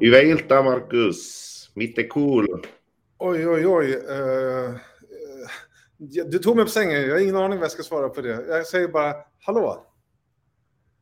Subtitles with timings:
[0.00, 1.70] Hyvää iltaa, Marcus.
[1.74, 2.46] Mitt är cool.
[3.18, 3.96] Oj, oj, oj.
[3.96, 4.76] Uh,
[6.30, 7.02] du tog mig på sängen.
[7.02, 8.28] Jag har ingen aning vad jag ska svara på det.
[8.28, 9.86] Jag säger bara hallå.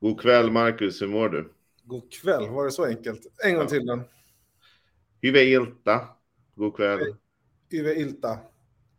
[0.00, 1.02] God kväll, Marcus.
[1.02, 1.52] Hur mår du?
[1.84, 2.48] God kväll.
[2.48, 3.20] Var det så enkelt?
[3.44, 3.68] En gång Ja.
[3.68, 4.02] till den.
[5.22, 6.08] Hyvää ilta.
[6.54, 7.16] God kväll.
[7.72, 8.38] Yve Ilta.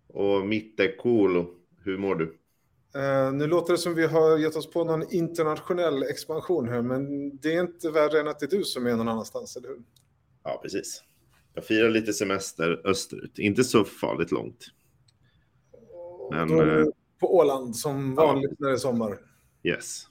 [0.07, 1.45] Och mitt är cool.
[1.83, 2.38] Hur mår du?
[2.95, 7.37] Eh, nu låter det som vi har gett oss på någon internationell expansion här, men
[7.37, 9.79] det är inte värre än att det är du som är någon annanstans, eller hur?
[10.43, 11.03] Ja, precis.
[11.53, 13.39] Jag firar lite semester österut.
[13.39, 14.65] Inte så farligt långt.
[16.31, 16.85] Men, eh,
[17.19, 18.25] på Åland som ja.
[18.25, 19.17] vanligt när det är sommar.
[19.63, 20.03] Yes.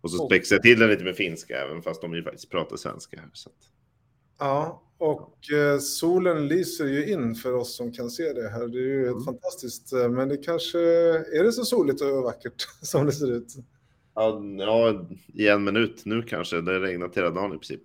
[0.00, 2.76] Och så spexar jag till den lite med finska, även fast de ju faktiskt pratar
[2.76, 3.30] svenska här.
[3.32, 3.56] Så att...
[4.38, 8.68] Ja, och eh, solen lyser ju in för oss som kan se det här.
[8.68, 9.24] Det är ju Mm.
[9.24, 10.78] fantastiskt, men det kanske
[11.38, 13.54] är det så soligt och vackert som det ser ut.
[14.14, 16.60] Ja, ja, i en minut nu kanske.
[16.60, 17.80] Det regnat hela dagen i princip.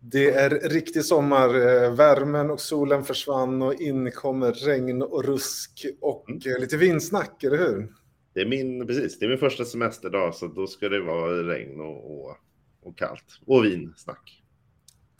[0.00, 1.48] Det är riktig sommar.
[1.48, 6.40] eh, Värmen och solen försvann och in kommer regn och rusk och Mm.
[6.46, 7.92] eh, lite vindsnack, eller hur?
[8.34, 11.80] Det är min, precis, det är min första semesterdag, så då ska det vara regn
[11.80, 12.36] och, och,
[12.82, 13.24] och kallt.
[13.46, 14.39] Och vinsnack.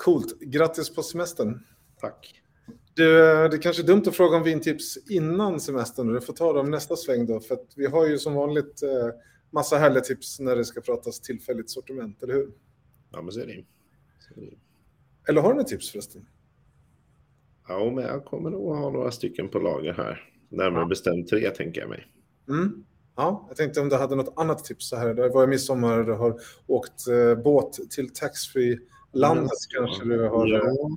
[0.05, 0.41] Coolt.
[0.41, 1.61] Grattis på semestern.
[2.01, 2.43] Tack.
[2.95, 6.13] Du, det är kanske är dumt att fråga om vintips innan semestern.
[6.13, 9.09] Du får ta dem nästa sväng då, för vi har ju som vanligt eh,
[9.51, 12.51] massa härliga tips när det ska pratas tillfälligt sortiment, eller hur?
[13.13, 13.65] Ja, men så är det ju.
[14.19, 14.57] Så är det ju.
[15.29, 16.27] Eller har du några tips förresten?
[17.69, 20.33] Ja, men jag kommer nog ha några stycken på lager här.
[20.49, 20.89] Närmare Ja.
[20.89, 22.07] bestämt tre, tänker jag mig.
[22.49, 22.85] Mm.
[23.17, 25.15] Ja, jag tänkte om du hade något annat tips så här.
[25.15, 28.79] Det var i midsommar, du har åkt eh, båt till taxfree
[29.13, 30.91] landet kanske du har eh, Ja.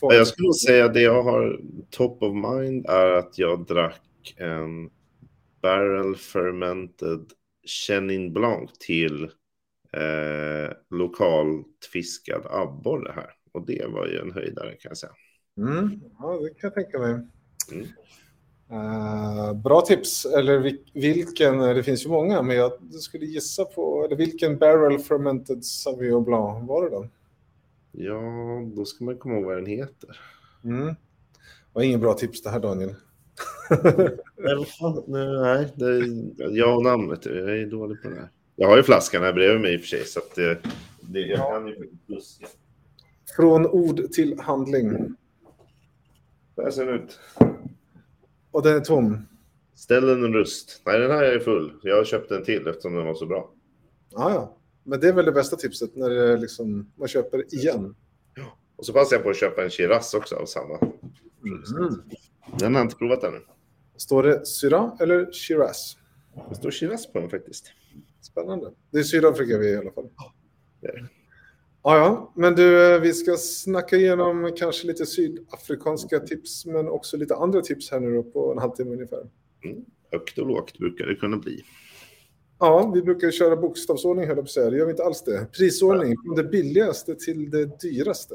[0.00, 0.14] fått.
[0.14, 4.90] Jag skulle säga det jag har top of mind är att jag drack en
[5.62, 7.26] barrel fermented
[7.66, 9.24] Chenin Blanc till
[9.92, 13.30] eh, lokalt fiskad abborre här.
[13.52, 15.12] Och det var ju en höjdare kan jag säga.
[15.58, 16.00] Mm.
[16.18, 17.10] Ja, det kan jag tänka mig.
[17.72, 17.86] Mm.
[18.70, 24.04] Eh, bra tips, eller vil- vilken, det finns ju många, men jag skulle gissa på,
[24.04, 27.08] eller vilken barrel fermented Sauvignon Blanc var det då?
[27.98, 28.22] Ja,
[28.76, 30.20] då ska man komma ihåg vad den heter.
[30.64, 30.94] Mm.
[31.72, 32.94] Var ingen bra tips det här Daniel.
[35.06, 38.30] Nej, det är, jag och namnet, jag är dålig på det här.
[38.56, 40.58] Jag har ju flaskan här bredvid mig i och för sig, så att det,
[41.00, 41.50] det, jag Ja.
[41.50, 42.46] kan ju luska.
[43.36, 45.14] Från ord till handling.
[46.54, 47.20] Så här ser den ut.
[48.50, 49.18] Och den är tom.
[49.74, 50.82] Ställ en rust.
[50.86, 51.72] Nej, den här är full.
[51.82, 53.50] Jag har köpt en till eftersom den var så bra.
[54.10, 54.56] Ja, ja.
[54.86, 57.94] Men det är väl det bästa tipset när det liksom, man köper igen.
[58.76, 60.78] Och så passar jag på att köpa en Shiraz också av samma.
[60.78, 62.02] Mm.
[62.58, 63.40] Den har jag inte provat ännu.
[63.96, 65.96] Står det Syrah eller Shiraz?
[66.48, 67.72] Det står Shiraz på den faktiskt.
[68.20, 68.72] Spännande.
[68.90, 70.08] Det är Sydafrika vi är i alla fall.
[71.82, 77.16] Ja, ja, men du, eh, vi ska snacka igenom kanske lite sydafrikanska tips, men också
[77.16, 79.30] lite andra tips här nu då på en halvtimme ungefär.
[80.12, 81.64] Högt och lågt brukar det kunna bli.
[82.58, 84.70] Ja, vi brukar köra bokstavsordning, höll jag på att säga.
[84.70, 85.46] Det gör vi inte alls det.
[85.52, 88.34] Prisordning, från det billigaste till det dyraste.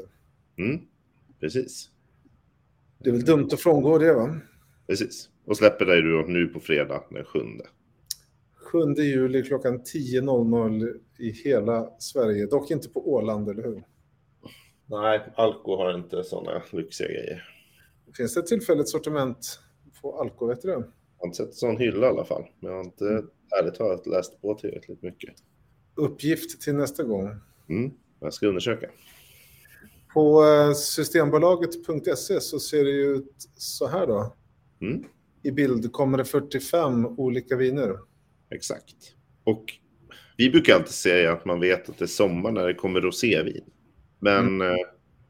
[0.58, 0.80] Mm.
[1.40, 1.90] Precis.
[2.98, 4.40] Det är väl dumt att frångå det, va?
[4.86, 5.28] Precis.
[5.44, 7.64] Och släpper dig du nu på fredag den sjunde.
[8.72, 12.46] 7 juli klockan 10.00 i hela Sverige.
[12.46, 13.84] Dock inte på Åland, eller hur?
[14.86, 17.48] Nej, Alko har inte sådana lyxiga grejer.
[18.16, 19.60] Finns det ett tillfälligt sortiment
[20.02, 20.84] på Alko, vet du det?
[21.22, 22.44] Har inte sett en sån hylla i alla fall.
[22.60, 23.22] Men jag har inte
[23.60, 25.34] ärligt talat läst på tillräckligt mycket.
[25.94, 27.36] Uppgift till nästa gång.
[27.68, 27.90] Mm.
[28.20, 28.86] Jag ska undersöka.
[30.14, 34.36] På eh, systembolaget.se så ser det ut så här då.
[34.80, 35.04] Mm.
[35.42, 37.98] I bild kommer det 45 olika viner.
[38.50, 38.96] Exakt.
[39.44, 39.64] Och
[40.36, 43.64] vi brukar alltid säga att man vet att det är sommar när det kommer rosévin.
[44.18, 44.76] Men eh,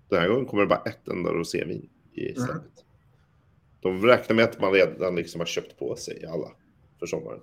[0.09, 2.85] den här gången kommer det bara ett enda rosévin i stället.
[3.83, 6.49] De räknar med att man redan liksom har köpt på sig alla
[6.99, 7.41] för sommaren.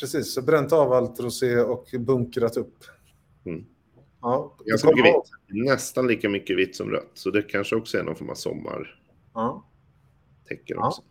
[0.00, 2.74] Precis, så bränt av allt rosé och bunkrat upp.
[3.46, 3.64] Mm.
[4.20, 5.64] Ja, Ganska mycket vitt.
[5.66, 7.10] Nästan lika mycket vitt som rött.
[7.14, 8.88] Så det kanske också är någon form av sommartecken
[10.66, 10.88] Ja.
[10.88, 11.02] också.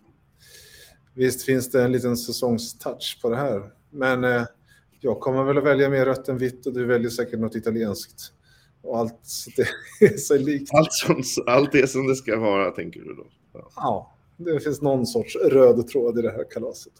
[1.13, 3.71] Visst finns det en liten säsongstouch på det här.
[3.89, 4.44] Men eh,
[5.00, 8.31] jag kommer väl att välja mer rött än vitt och du väljer säkert något italienskt.
[8.81, 9.19] Och allt
[9.56, 9.68] det
[10.13, 10.73] är sig likt.
[10.73, 13.27] Allt, som, allt är som det ska vara, tänker du då.
[13.53, 13.71] Ja.
[13.75, 16.93] Ja, det finns någon sorts röd tråd i det här kalaset.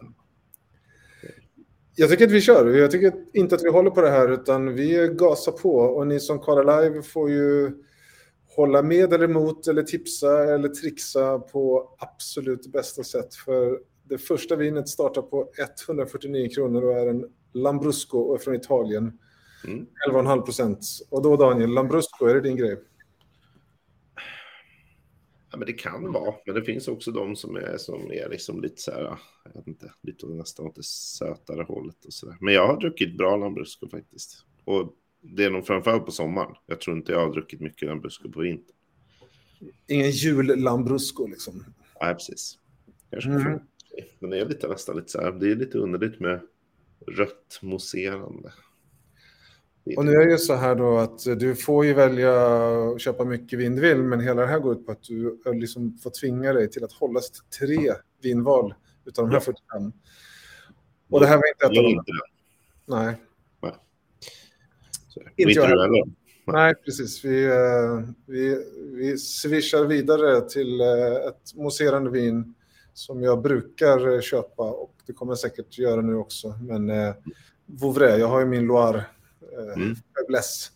[1.95, 2.67] Jag tycker att vi kör.
[2.67, 5.75] Jag tycker inte att vi håller på det här, utan vi gasar på.
[5.75, 7.71] Och ni som kollar live får ju
[8.55, 13.35] hålla med eller emot, eller tipsa eller trixa på absolut bästa sätt.
[13.35, 15.49] För det första vinet startar på
[15.87, 19.19] 149 kronor och är en Lambrusco från Italien.
[19.67, 19.85] Mm.
[20.09, 20.79] 11,5 procent.
[21.09, 22.77] Och då Daniel, Lambrusco, är det din grej?
[25.56, 28.62] Ja, men det kan vara, men det finns också de som är, som är liksom
[28.62, 29.02] lite så här,
[29.44, 32.38] jag vet inte, lite nästan åt det sötare hållet och så där.
[32.42, 34.46] Men jag har druckit bra Lambrusco faktiskt.
[34.66, 36.56] Och det är nog framförallt på sommaren.
[36.66, 38.75] Jag tror inte jag har druckit mycket Lambrusco på vintern.
[39.88, 41.66] Ingen jul-Lambrusco liksom.
[42.02, 42.60] Nej, precis.
[43.12, 43.60] Kanske Mm.
[44.19, 46.42] Men det är lite nästan lite så här, det är lite underligt med
[47.07, 48.54] rött mousserande.
[49.97, 52.33] Och nu är det ju så här då att du får ju välja
[52.93, 55.39] att köpa mycket vin du vill, men hela det här går ut på att du
[55.53, 58.73] liksom får tvinga dig till att hålla sig till tre vinval
[59.05, 59.41] utav de här Ja.
[59.41, 59.91] 45.
[61.09, 62.03] Och det här var inte ett av dem.
[62.85, 63.15] Nej,
[63.59, 63.67] och
[65.37, 66.03] Inte inte jag heller.
[66.45, 67.25] nej precis.
[67.25, 68.57] Vi, eh, vi,
[68.93, 70.87] vi swishar vidare till eh,
[71.27, 72.55] ett mousserande vin
[72.93, 76.59] som jag brukar köpa och det kommer jag säkert göra nu också.
[76.61, 77.13] Men eh,
[77.65, 79.03] Vouvray, jag har ju min Loire
[79.62, 79.96] Mm.
[80.16, 80.72] faiblesse.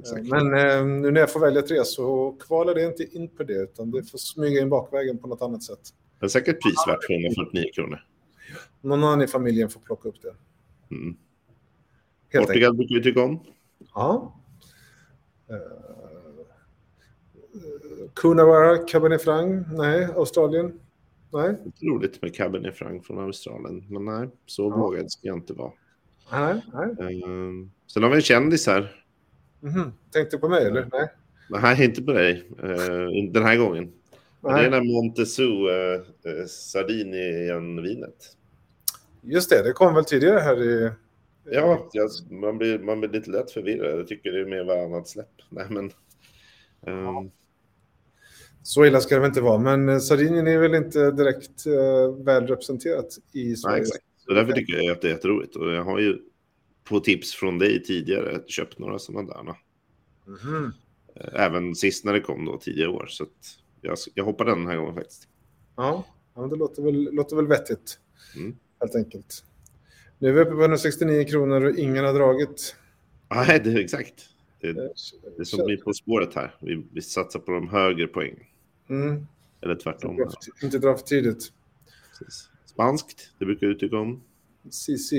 [0.00, 0.28] Exakt.
[0.28, 3.62] Men eh, nu när jag får välja tre så kvalar det inte in på det,
[3.62, 5.80] utan det får smyga in bakvägen på något annat sätt.
[6.20, 7.98] Det är säkert prisvärt för 149 kronor.
[8.80, 10.34] Någon annan i familjen får plocka upp det.
[10.94, 11.16] Mm.
[12.28, 12.46] Helt enkelt.
[12.48, 13.40] Portugal brukar vi tycka om.
[13.94, 14.36] Ja.
[15.50, 15.58] Uh,
[18.14, 20.04] Coonawarra, Cabernet Franc, nej.
[20.04, 20.80] Australien,
[21.32, 21.56] nej.
[21.64, 23.84] Lite roligt med Cabernet Franc från Australien.
[23.88, 24.76] Men nej, så Ja.
[24.76, 25.72] vågad ska jag inte vara.
[26.32, 26.62] Nej,
[26.98, 27.22] nej.
[27.22, 29.04] Ehm, sen har vi en kändis här.
[29.60, 29.92] Mhm.
[30.12, 30.88] Tänkte på mig, eller?
[30.92, 31.08] Nej.
[31.50, 32.50] Nej, inte på dig.
[32.64, 33.92] Uh, den här gången.
[34.40, 34.64] Men Det är nej.
[34.64, 38.36] den här Montezou uh, uh, Sardinien-vinet.
[39.22, 40.90] Just det, det kom väl tidigare här i...
[41.50, 43.98] Ja, jag, man, blir, man blir lite lätt förvirrad.
[43.98, 45.28] Jag tycker det är mer varannat släpp.
[45.48, 45.90] Nej, men...
[46.86, 47.30] ehm,
[48.62, 52.46] Så illa ska det väl inte vara, men Sardinien är väl inte direkt uh, väl
[52.46, 53.82] representerat i nej, Sverige.
[53.82, 54.04] exakt.
[54.18, 55.56] Så därför tycker jag att det är jätteroligt.
[55.56, 56.18] Och jag har ju
[56.84, 59.48] på tips från dig tidigare köpt några sådana där.
[59.48, 63.06] Eh, Även sist när det kom då, tidigare år.
[63.08, 63.26] Så
[63.80, 65.28] jag, jag hoppar den här gången faktiskt.
[65.76, 66.04] Ja,
[66.50, 67.98] det låter väl, låter väl vettigt.
[68.36, 68.56] Mm.
[68.80, 69.44] Helt enkelt.
[70.18, 72.76] Nu är vi uppe på 169 kronor och ingen har dragit.
[73.30, 74.28] Nej, det är exakt.
[74.60, 76.54] Det, Eh, det är som är på spåret här.
[76.60, 78.50] Vi, vi satsar på de högre poäng.
[78.88, 79.26] Mm.
[79.60, 80.18] Eller tvärtom.
[80.62, 81.52] Inte dra för- tidigt.
[82.66, 84.22] Spanskt, det brukar du tycka om.
[84.70, 85.12] CC.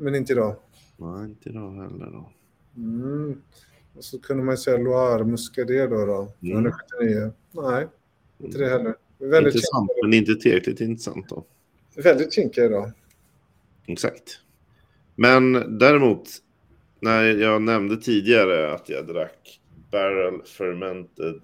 [0.00, 0.56] Men inte idag.
[0.96, 2.30] Nej, inte idag heller då.
[2.76, 3.42] Mm.
[3.94, 6.06] Och så kunde man ju säga Loire, Muscadet då.
[6.06, 6.32] då.
[6.42, 6.54] Mm.
[6.54, 7.32] 179.
[7.52, 7.86] Nej,
[8.38, 8.94] inte det heller.
[9.18, 11.44] Väldigt, Intressant, men inte tillräckligt intressant då.
[11.94, 12.92] kinkiga, väldigt kinkiga idag.
[13.86, 14.40] Exakt.
[15.14, 16.28] Men däremot,
[17.00, 19.60] när jag nämnde tidigare att jag drack
[19.90, 21.34] Barrel Fermented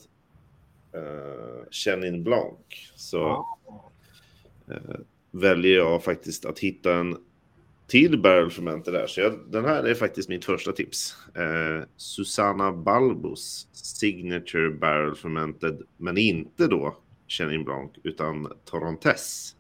[0.97, 2.59] uh, Chenin Blanc
[2.97, 3.47] så
[4.71, 7.17] eh, väljer jag faktiskt att hitta en
[7.87, 9.07] till Barrel Fermented där.
[9.07, 11.15] Så jag, den här är faktiskt mitt första tips.
[11.35, 16.97] Eh, Susanna Balbos Signature Barrel Fermented, men inte då
[17.29, 19.55] Chenin Blanc utan Torrontés.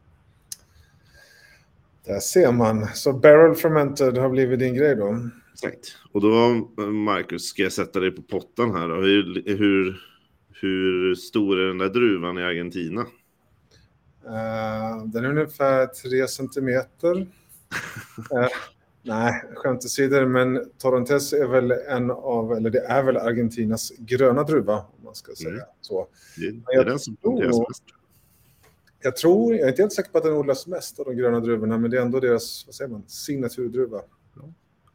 [2.06, 2.86] Där ser man.
[2.94, 5.30] Så Barrel Fermented har blivit din grej då.
[5.52, 5.96] Exakt.
[6.12, 6.48] Och då,
[6.84, 8.94] Marcus, ska jag sätta dig på pottan här då.
[8.94, 10.00] Hur, hur,
[10.60, 13.00] hur stor är den där druvan i Argentina?
[14.26, 17.26] Eh, den är ungefär tre centimeter.
[18.32, 18.48] Eh,
[19.02, 24.42] nej, skämt åsido, men Torrontés är väl en av, eller det är väl Argentinas gröna
[24.42, 25.64] druva, om man ska säga Mm.
[25.80, 26.08] så.
[26.36, 27.82] Det, det är den som planteras mest.
[29.02, 31.40] Jag tror, jag är inte helt säker på att den odlas mest av de gröna
[31.40, 34.00] druvorna, men det är ändå deras, vad säger man, signaturdruva.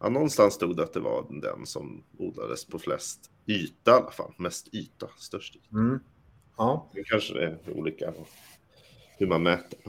[0.02, 4.12] Ja, någonstans stod det att det var den som odlades på flest yta i alla
[4.12, 4.34] fall.
[4.38, 5.66] Mest yta, störst yta.
[5.78, 6.00] Mm.
[6.58, 8.14] Ja, Det kanske är olika
[9.18, 9.80] hur man mäter.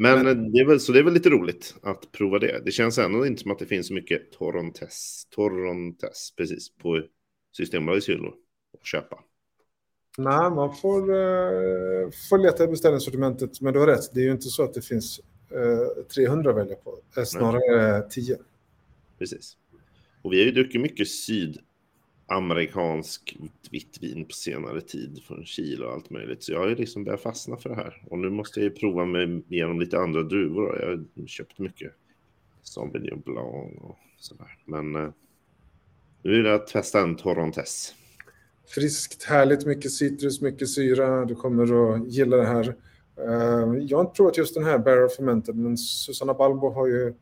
[0.00, 2.62] Men, det är väl, så det är väl lite roligt att prova det.
[2.64, 7.02] Det känns ändå inte som att det finns så mycket Torrontés, Torrontés precis, på
[7.56, 8.34] Systembolagets hyllor
[8.80, 9.18] att köpa.
[10.18, 14.32] nej, man får, eh, får leta i beställningssortimentet, men du har rätt, det är ju
[14.32, 18.36] inte så att det finns eh, 300 att välja på, eh, snarare eh, 10.
[19.18, 19.56] Precis.
[20.22, 21.08] Och vi har ju druckit mycket
[22.28, 23.36] sydamerikansk
[23.70, 26.42] vitt vin på senare tid från Chile och allt möjligt.
[26.42, 28.02] Så jag har ju liksom börjat fastna för det här.
[28.10, 30.62] Och nu måste jag ju prova mig igenom lite andra druvor.
[30.62, 30.78] då.
[30.80, 31.92] Jag har köpt mycket
[32.62, 34.58] Sauvignon Blanc och sådär.
[34.64, 35.10] Men eh,
[36.22, 37.94] nu vill jag testa en Torrontés.
[38.66, 41.24] Friskt, härligt, mycket citrus, mycket syra.
[41.24, 42.76] Du kommer att gilla det här.
[43.16, 47.14] Eh, jag har inte provat just den här Barrel Fermented, men Susanna Balbo har ju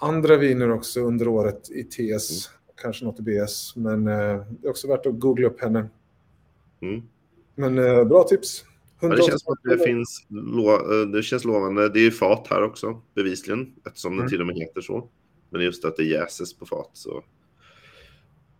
[0.00, 2.50] andra viner också under året i TS.
[2.82, 5.88] Kanske något i BS, men eh, det är också värt att googla upp henne.
[6.80, 7.02] Mm.
[7.54, 8.64] Men eh, bra tips.
[9.00, 11.88] Ja, det känns som att det finns eh, det känns lovande.
[11.88, 14.20] Det är ju fat här också, bevisligen, eftersom Mm.
[14.22, 15.08] den till och med heter så.
[15.50, 17.24] Men just att det jäses på fat så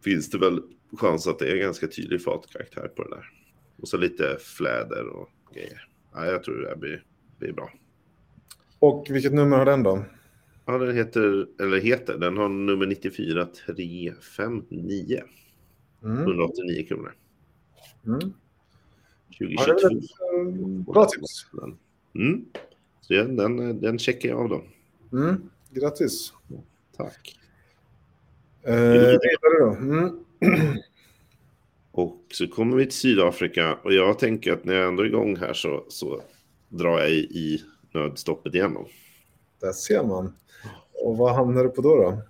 [0.04, 0.62] finns det väl
[0.96, 3.24] chans att det är ganska tydlig fatkaraktär på det där.
[3.82, 5.88] Och så lite fläder och grejer.
[6.14, 7.04] Ja, jag tror det här blir,
[7.38, 7.70] blir bra.
[8.78, 10.04] Och vilket nummer har den då?
[10.68, 15.22] Ja, den heter, eller heter, den har nummer 94359.
[16.04, 16.18] Mm.
[16.18, 17.14] 189 kronor.
[18.06, 18.32] Mm.
[19.38, 19.64] 2022.
[19.66, 19.90] Ja, ett, eh,
[20.92, 21.46] bra tips.
[22.14, 22.44] Mm.
[23.00, 24.64] Så den, den, den checkar jag av då.
[25.12, 25.50] Mm.
[25.70, 26.32] Grattis.
[26.96, 27.38] Tack.
[28.62, 29.70] Eh, vidare då.
[29.70, 30.24] Mm.
[31.90, 35.36] Och så kommer vi till Sydafrika och jag tänker att när jag ändå är igång
[35.36, 36.22] här så, så
[36.68, 38.74] drar jag i, i nödstoppet igen.
[38.74, 38.88] Då.
[39.60, 40.32] Där ser man.
[41.04, 41.96] Och vad hamnar du på då?
[41.96, 42.22] då?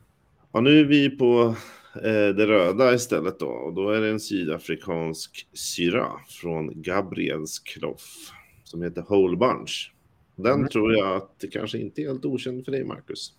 [0.52, 1.54] Ja, nu är vi på
[1.94, 8.30] eh, det röda istället då och då är det en sydafrikansk syra från Gabriels Kloff
[8.64, 9.94] som heter Whole Bunch.
[10.36, 10.68] Den Mm.
[10.68, 13.32] tror jag att det kanske inte är helt okänd för dig, Marcus.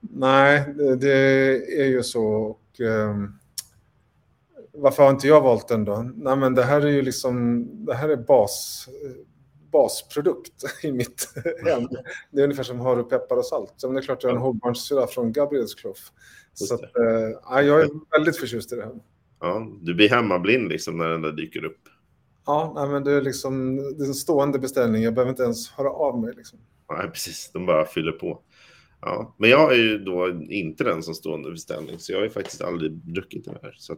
[0.00, 1.12] Nej, det, det
[1.82, 2.24] är ju så.
[2.26, 3.32] Och, ehm,
[4.72, 6.10] varför har inte jag valt den då?
[6.16, 8.88] Nej, men det här är ju liksom, det här är bas,
[9.72, 11.32] basprodukt i mitt
[11.64, 11.88] hem.
[12.30, 13.74] Det är ungefär som har du peppar och salt.
[13.76, 16.12] Så det är klart jag har en hållbarnssyra från Gabriels Kloff.
[16.54, 16.80] Så att,
[17.44, 18.92] ja, jag är väldigt förtjust i det här.
[19.40, 21.80] Ja, du blir hemmablind liksom när den där dyker upp.
[22.46, 25.02] Ja, nej, men det är liksom det är en stående beställning.
[25.02, 26.34] Jag behöver inte ens höra av mig.
[26.36, 26.58] Liksom.
[26.92, 27.50] Nej, precis.
[27.52, 28.42] De bara fyller på.
[29.00, 32.24] Ja, men jag är ju då inte den som står under beställning, så jag har
[32.24, 33.74] ju faktiskt aldrig druckit den här.
[33.78, 33.96] Så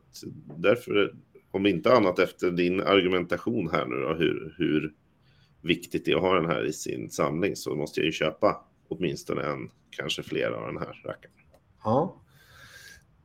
[0.57, 1.15] därför,
[1.51, 4.93] om inte annat efter din argumentation här nu då, hur, hur
[5.63, 8.65] viktigt det är att ha den här i sin samling, så måste jag ju köpa
[8.89, 11.35] åtminstone en, kanske flera av den här rackaren.
[11.85, 12.17] Ja.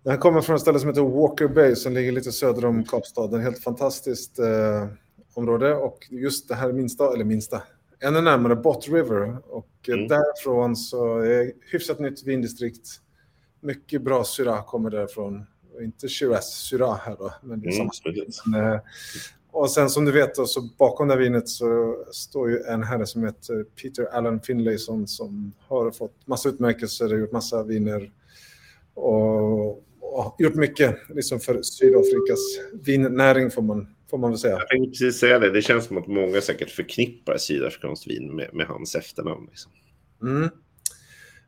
[0.04, 3.42] Den kommer från ett ställe som heter Walker Bay som ligger lite söder om Kapstaden.
[3.42, 4.88] Helt fantastiskt eh,
[5.34, 7.62] område och just det här minsta, eller minsta,
[8.00, 10.08] ännu närmare Bott River och eh, Mm.
[10.08, 12.88] därifrån så är hyfsat nytt vindistrikt.
[13.62, 15.46] Mycket bra syra kommer därifrån.
[15.82, 18.13] Inte Shiraz syra här då, men det är Mm, samma.
[18.46, 18.80] Men, eh,
[19.55, 23.05] Och sen som du vet då, så bakom det vinet så står ju en herre
[23.05, 28.12] som heter Peter Allen Finlayson som har fått massa utmärkelser och gjort massa viner
[28.93, 29.69] och,
[30.00, 32.39] och gjort mycket liksom för Sydafrikas
[32.74, 34.53] vinnäring får man, får man väl säga.
[34.53, 38.50] Jag tänkte precis säga det, det känns som att många säkert förknippar sydafrikanskt vin med,
[38.53, 39.47] med hans efternamn.
[39.50, 39.71] Liksom.
[40.21, 40.50] Mm.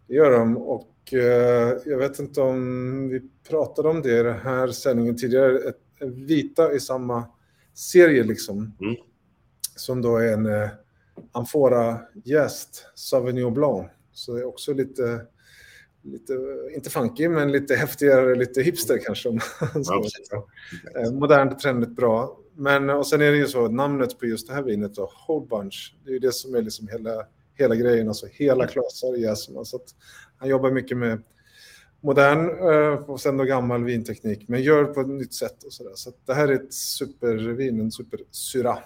[0.07, 4.39] Det gör de och eh, jag vet inte om vi pratade om det i den
[4.39, 5.57] här sändningen tidigare.
[5.57, 7.25] Ett, vita i samma
[7.77, 8.75] serie liksom.
[8.81, 8.95] Mm.
[9.75, 10.69] Som då är en eh,
[11.31, 13.91] Amphora jäst Sauvignon Blanc.
[14.11, 15.25] Så det är också lite,
[16.03, 16.33] lite,
[16.75, 19.29] inte funky men lite häftigare, lite hipster kanske.
[19.29, 19.39] Om
[20.31, 20.47] Ja.
[20.95, 22.39] Eh, Modernt, trendigt, bra.
[22.55, 25.47] Men och sen är det ju så, namnet på just det här vinet då, Whole
[25.47, 29.53] Bunch, det är ju det som är liksom hela, hela grejen, alltså hela klasar jäser
[29.53, 29.65] man.
[29.65, 29.95] Så att
[30.37, 31.23] han jobbar mycket med
[32.01, 35.91] modern eh, och sen då gammal vinteknik, men gör på ett nytt sätt och sådär.
[35.95, 38.77] Så det här är ett supervin, en supersyra.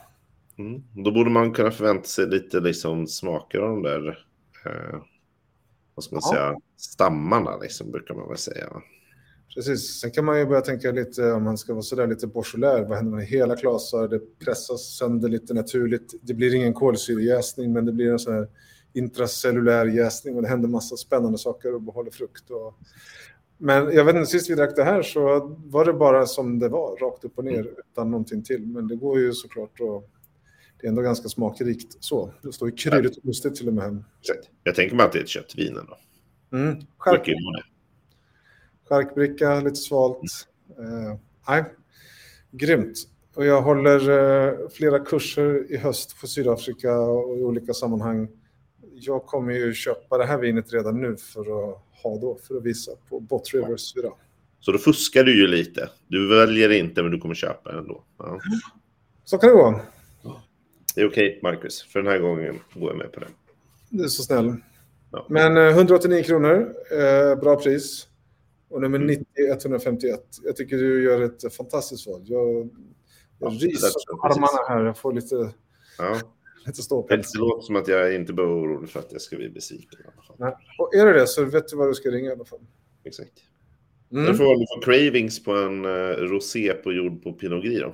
[0.58, 0.84] Mm.
[1.06, 4.08] Då borde man kunna förvänta sig lite liksom smaker av de där,
[4.65, 5.00] eh,
[5.96, 6.32] vad ska man Ja.
[6.34, 8.70] säga, stammarna liksom, brukar man väl säga.
[8.70, 8.82] va?
[9.56, 12.89] Precis, sen kan man ju börja tänka lite om man ska vara sådär lite Beaujolais,
[12.89, 16.13] vad händer med hela klasar, det pressas sönder lite naturligt.
[16.22, 18.48] Det blir ingen kolsyrejäsning, men det blir en sån här
[18.93, 22.50] intracellulär jäsning och det händer massa spännande saker och behåller frukt.
[22.50, 22.74] Och...
[23.57, 26.69] Men jag vet inte, sist vi drack det här så var det bara som det
[26.69, 28.67] var, rakt upp och ner utan någonting till.
[28.67, 30.10] Men det går ju såklart och
[30.81, 32.33] det är ändå ganska smakrikt så.
[32.41, 34.03] Det står ju kryddigt och lustigt till och med.
[34.21, 34.50] Exakt.
[34.63, 35.98] Jag tänker mig att det är ett köttvin ändå.
[36.51, 36.86] Mm.
[38.89, 40.48] Skärkbricka, lite svalt.
[40.69, 41.65] Eh, nej,
[42.51, 42.98] grymt.
[43.36, 48.27] Och jag håller eh, flera kurser i höst på Sydafrika och i olika sammanhang.
[49.01, 52.63] Jag kommer ju köpa det här vinet redan nu för att ha då, för att
[52.63, 54.10] visa på Bott Rivers syra.
[54.60, 55.89] Så då fuskar du ju lite.
[56.08, 58.03] Du väljer inte, men du kommer köpa ändå.
[58.17, 58.39] Ja.
[59.24, 59.81] Så kan det gå.
[60.96, 61.84] Det är okej, Marcus.
[61.84, 63.27] För den här gången går jag med på det.
[63.89, 64.55] Du är så snäll.
[65.12, 65.25] Ja.
[65.29, 68.08] Men eh, 189 kronor, eh, bra pris.
[68.70, 69.08] Och nummer Mm.
[69.08, 70.20] 90, 151.
[70.43, 72.22] Jag tycker du gör ett fantastiskt val.
[72.25, 72.70] Jag,
[73.39, 74.86] Ja, jag det ryser på armarna här.
[74.86, 75.36] Jag får lite,
[75.98, 76.17] Ja.
[76.65, 77.32] Lite ståpäls.
[77.32, 80.00] Det låter som att jag inte behöver vara orolig för att jag ska bli besviken.
[80.38, 80.56] Nej.
[80.77, 82.60] Och är det det så vet du vad du ska ringa i alla fall.
[83.03, 83.34] Exakt.
[84.12, 84.38] Mm.
[84.38, 87.94] Får väl få cravings på en uh, rosé på jord på Pinot Gris då.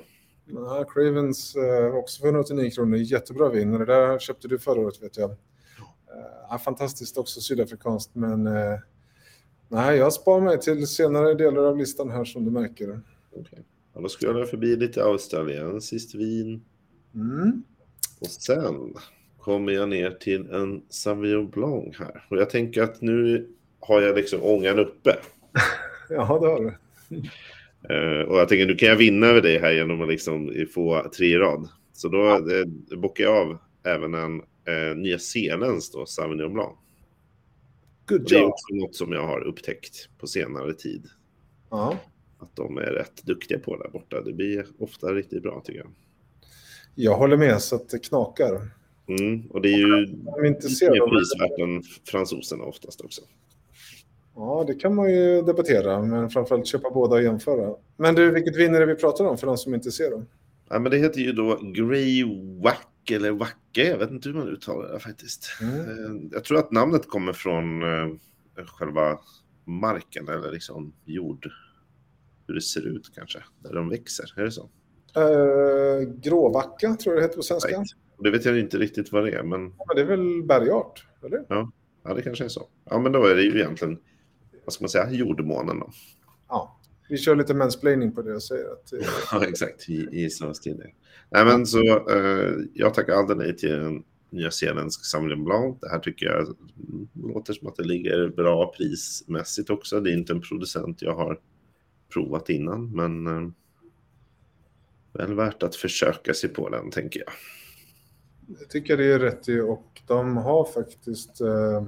[0.54, 2.98] Ja, Cravens eh, också för 189 kronor.
[2.98, 3.72] Jättebra vin.
[3.72, 5.32] Det där köpte du förra året vet jag.
[6.52, 8.16] Eh, fantastiskt också sydafrikanskt.
[8.16, 8.80] Men eh,
[9.68, 13.02] nej, jag sparar mig till senare delar av listan här som du märker.
[13.36, 13.66] Okej.
[13.94, 16.64] Ja, då skulle jag förbi lite australiensiskt vin.
[17.16, 17.64] Mm.
[18.20, 18.94] Och sen
[19.38, 22.26] kommer jag ner till en Sauvignon Blanc här.
[22.30, 25.16] Och jag tänker att nu har jag liksom ångan uppe.
[26.10, 26.74] Ja, det har du.
[27.90, 31.10] Eh, och jag tänker, nu kan jag vinna över dig här genom att liksom få
[31.18, 31.70] tre rad.
[31.94, 36.78] Så då eh, bockar jag av även en eh, Nya Zeelands då, Sauvignon Blanc.
[38.08, 38.50] Good Det är job.
[38.50, 41.08] också något som jag har upptäckt på senare tid.
[41.70, 41.98] Ja.
[42.40, 44.22] Att de är rätt duktiga på där borta.
[44.22, 45.92] Det blir ofta riktigt bra tycker jag.
[47.00, 48.72] Jag håller med så att det knakar.
[49.08, 50.08] Mm, och det är ju
[50.42, 53.22] mer prisvärt än fransoserna oftast också.
[54.36, 57.76] Ja, det kan man ju debattera, men framförallt köpa båda och jämföra.
[57.98, 60.26] Men du, vilket vin är det vi pratar om för de som inte ser dem?
[60.70, 62.24] Ja, men det heter ju då Grey
[62.64, 63.90] Wack eller Wacke.
[63.90, 65.50] Jag vet inte hur man uttalar det faktiskt.
[65.62, 65.80] Mm.
[65.80, 69.20] Eh, Jag tror att namnet kommer från eh, själva
[69.66, 71.48] marken eller liksom jord.
[72.48, 74.34] Hur det ser ut kanske, där de växer.
[74.36, 74.70] Är det så?
[75.18, 77.70] Uh, gråvacka tror jag det heter på svenska.
[77.70, 77.88] Right.
[78.20, 81.46] Det vet jag inte riktigt vad det är, men Ja, det är väl bergart, eller?
[82.04, 82.68] ja, det kanske är så.
[82.90, 83.98] Ja, men då är det ju egentligen,
[84.66, 85.90] vad ska man säga, jordmånen då.
[86.48, 86.74] Ja.
[87.10, 88.94] Vi kör lite mansplaining på det och säger att...
[88.94, 89.00] eh,
[89.32, 89.90] Ja, exakt.
[89.90, 90.88] I, i sådana stilar.
[91.30, 95.78] Nej, men så eh, jag tackar aldrig nej till en nyzeeländsk Sauvignon Blanc.
[95.82, 96.56] Det här tycker jag
[97.34, 100.00] låter som att det ligger bra prismässigt också.
[100.00, 101.40] Det är inte en producent jag har
[102.14, 103.50] provat innan, men eh,
[105.18, 107.34] väl värt att försöka sig på den, tänker jag.
[108.60, 111.42] Jag tycker det är rätt i och de har faktiskt...
[111.42, 111.84] Eh,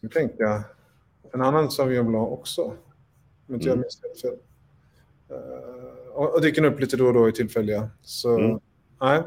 [0.00, 0.62] nu tänker jag,
[1.32, 2.62] en annan Sauvignon Blanc också.
[3.48, 3.80] Om inte jag Mm.
[3.80, 4.38] minns helt fel.
[5.30, 7.90] Eh, och, och dyker upp lite då och då i tillfälliga.
[8.02, 8.58] Så, Mm.
[9.00, 9.18] nej.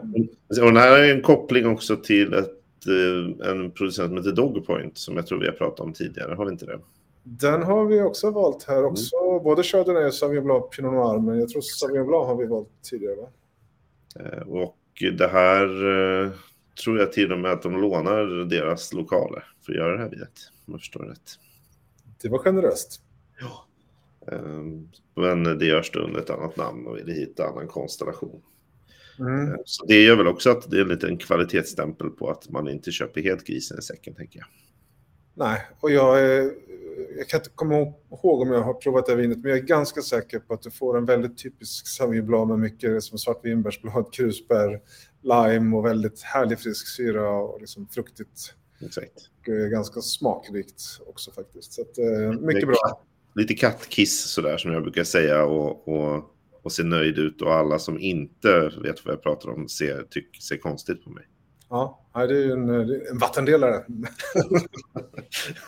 [0.50, 2.48] Och den här är en koppling också till ett,
[2.88, 6.34] eh, en producent som heter Dogpoint, som jag tror vi har pratat om tidigare.
[6.36, 6.80] Har vi inte det?
[7.24, 8.92] Den har vi också valt här Mm.
[8.92, 9.40] också.
[9.44, 11.20] Både Chardonnay och Sauvignon Blanc Pinot Noir.
[11.20, 13.16] Men jag tror Sauvignon Blanc har vi valt tidigare.
[13.16, 13.30] Va?
[14.20, 14.78] Eh, Och
[15.18, 15.66] det här
[16.26, 16.32] eh,
[16.84, 20.10] tror jag till och med att de lånar deras lokaler för att göra det här
[20.10, 20.32] vinet.
[20.66, 21.32] Om jag förstår rätt.
[22.22, 23.02] Det var generöst.
[24.32, 24.42] Eh,
[25.16, 28.42] Men det görs då under ett annat namn och vill hitta annan konstellation.
[29.20, 29.48] Mm.
[29.52, 32.92] Eh, Så det gör väl också att det är en kvalitetsstämpel på att man inte
[32.92, 34.48] köper helt grisen i säcken, tänker jag.
[35.34, 36.52] Nej, och jag, är,
[37.18, 39.64] jag kan inte komma ihåg om jag har provat det här vinet, men jag är
[39.64, 44.82] ganska säker på att du får en väldigt typisk Sauvignon med mycket som svartvinbärsblad, krusbär,
[45.22, 48.54] lime och väldigt härlig frisk syra och liksom fruktigt.
[48.86, 49.12] Exakt.
[49.42, 51.74] Och eh, ganska smakrikt också faktiskt.
[51.74, 52.76] Så att, eh, mycket bra.
[52.88, 56.24] katt- Lite kattkiss sådär som jag brukar säga och, och,
[56.64, 60.44] och ser nöjd ut och alla som inte vet vad jag pratar om ser, tyck,
[60.44, 61.24] ser konstigt på mig.
[61.70, 63.86] Ja, nej, det är ju en, eh, en vattendelare.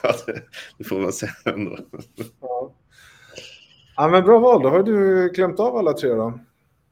[0.03, 0.43] Ja, det,
[0.77, 1.77] det får man säga ändå.
[2.41, 2.75] ja.
[3.95, 4.63] ja, men bra val.
[4.63, 6.39] Då har du klämt av alla tre då.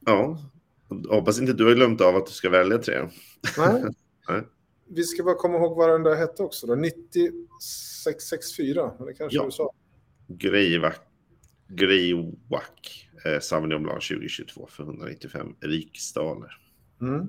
[0.06, 0.38] Ja,
[1.10, 3.08] hoppas inte du har glömt av att du ska välja tre.
[3.58, 3.82] Nej.
[4.28, 4.42] Nej.
[4.88, 6.66] Vi ska bara komma ihåg vad den där hette också.
[6.66, 6.74] Då.
[6.74, 9.44] 9664, men det kanske Ja.
[9.44, 9.72] du sa.
[10.28, 11.00] Greywack,
[11.68, 16.50] Greywack eh, Sauvignon Blanc 2022 för 195 riksdaler.
[17.00, 17.28] Mm.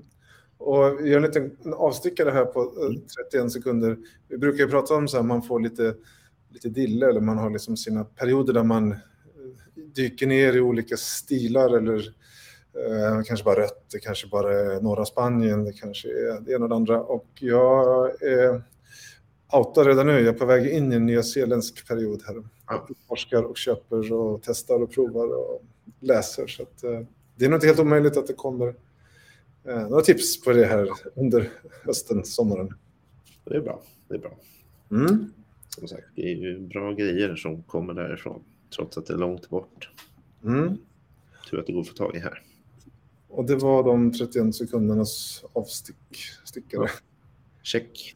[0.57, 3.97] Och gör en liten avstickare här på eh, 31 sekunder.
[4.27, 5.95] Vi brukar ju prata om så här, man får lite,
[6.49, 8.97] lite dille eller man har liksom sina perioder där man eh,
[9.75, 11.97] dyker ner i olika stilar eller
[12.73, 16.63] eh, kanske bara rött, det kanske bara är norra Spanien, det kanske är det ena
[16.63, 17.01] och det andra.
[17.01, 18.63] Och jag är
[19.53, 22.35] outar redan nu, jag är på väg in i en nyzeeländsk period här.
[22.35, 22.85] Ja.
[22.87, 25.61] Jag forskar och köper och testar och provar och
[25.99, 26.47] läser.
[26.47, 26.99] Så att, eh,
[27.35, 28.75] det är nog inte helt omöjligt att det kommer
[29.63, 31.49] några tips på det här under
[31.85, 32.73] hösten, sommaren.
[33.45, 33.81] Det är bra.
[34.07, 34.37] Det är bra.
[34.91, 35.33] Mm.
[35.69, 38.43] Som sagt, det är ju bra grejer som kommer därifrån.
[38.75, 39.89] Trots att det är långt bort.
[40.43, 40.77] Mm.
[41.49, 42.41] Tur att det går att få tag i här.
[43.27, 46.89] Och det var de 31 sekundernas avstickare.
[47.63, 48.15] Check.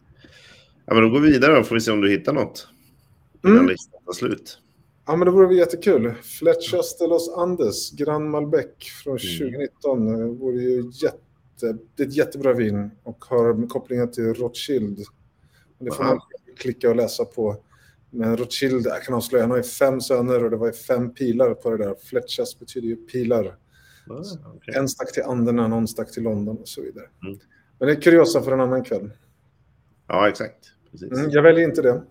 [0.85, 2.67] Ja, men då går vi vidare och får vi se om du hittar något.
[3.43, 3.69] Innan Mm.
[3.69, 4.59] listan tar slut.
[5.05, 6.13] Ja, men det vore jättekul.
[6.13, 8.65] Flechas de los Andes, Gran Malbec
[9.03, 9.37] från Mm.
[9.37, 10.05] 2019.
[10.19, 11.17] Det vore ju jätte,
[11.59, 14.99] det är ett jättebra vin och har kopplingar till Rothschild.
[15.79, 16.19] Det får man
[16.57, 17.63] klicka och läsa på.
[18.09, 21.13] Men Rothschild, jag kan avslöja, han har ju fem söner och det var ju fem
[21.13, 21.95] pilar på det där.
[22.01, 23.57] Flechas betyder ju pilar.
[24.09, 24.23] Ah,
[24.55, 24.75] okej.
[24.75, 27.05] En stack till Anderna, någon stack till London och så vidare.
[27.23, 27.39] Mm.
[27.79, 29.11] Men det är kuriosa för en annan kväll.
[30.07, 30.71] Ja, exakt.
[30.91, 31.11] Precis.
[31.11, 32.01] Mm, jag väljer inte det.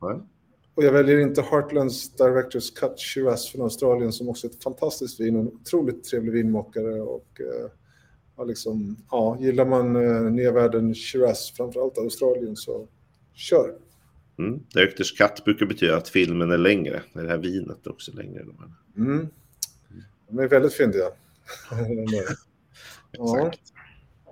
[0.00, 0.26] Ja.
[0.74, 5.20] Och jag väljer inte Heartlands Directors Cut Shiraz från Australien som också är ett fantastiskt
[5.20, 7.00] vin och en otroligt trevlig vinmakare.
[7.00, 7.70] Och, eh,
[8.40, 12.88] ja, liksom, ja, gillar man eh, nya världen Shiraz, framförallt Australien, så
[13.34, 13.74] kör.
[14.38, 14.60] Mm.
[14.74, 17.02] Directors cut brukar betyda att filmen är längre.
[17.12, 18.44] Det här vinet är också längre.
[18.96, 19.28] Mm.
[20.28, 21.04] De är väldigt fyndiga.
[23.12, 23.60] Exakt.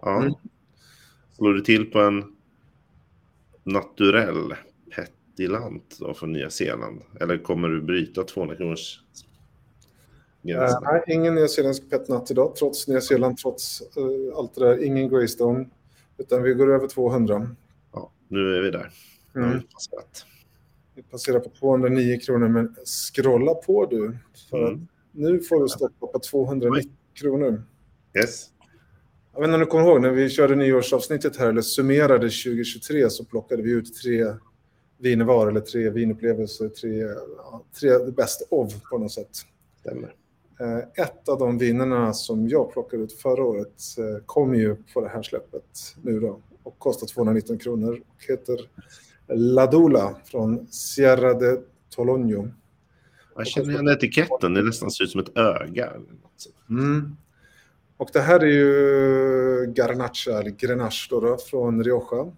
[0.03, 0.23] Ja.
[0.23, 0.35] Mm.
[1.37, 2.37] Slår du till på en
[3.65, 4.55] naturell
[4.95, 7.03] petilant då från Nya Zeeland?
[7.21, 9.01] Eller kommer du bryta 200 kronors
[10.57, 10.91] gränserna.
[10.93, 14.85] nej, ingen nyzeeländsk petnat idag, trots Nya Zeeland, trots uh, allt det där.
[14.85, 15.67] Ingen Greystone,
[16.19, 17.51] utan vi går över 200.
[17.93, 18.91] Ja, nu är vi där.
[19.37, 19.61] Mm.
[20.95, 24.17] Vi passerar på 209 kronor, men scrolla på du.
[24.51, 24.89] För Mm.
[25.13, 27.63] nu får du stoppa på 290 kronor.
[28.19, 28.47] Yes.
[29.33, 33.11] Jag vet inte om du kommer ihåg, när vi körde nyårsavsnittet här, eller summerade 2023,
[33.11, 34.25] så plockade vi ut tre
[34.99, 36.99] viner var, eller tre vinupplevelser, tre,
[37.37, 39.29] ja, tre best of på något sätt.
[39.81, 40.15] Stämmer.
[40.61, 45.01] Eh, Ett av de vinerna som jag plockade ut förra året eh, kom ju på
[45.01, 48.71] det här släppet nu då och kostar 219 kronor och heter
[49.29, 52.51] Ladula från Sierra de Tologno.
[53.37, 54.55] Jag känner igen etiketten.
[54.55, 55.93] Det nästan ser ut som ett öga.
[56.71, 57.17] Mm.
[57.97, 62.33] Och det här är ju Garnacha, eller Grenache då, då, från Rioja.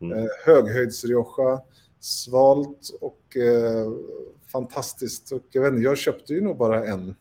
[0.00, 0.18] Mm.
[0.18, 1.60] Eh, höghöjds Rioja,
[2.00, 3.92] svalt och eh,
[4.52, 5.32] fantastiskt.
[5.32, 7.14] Och jag, vet inte, jag köpte ju nog bara en.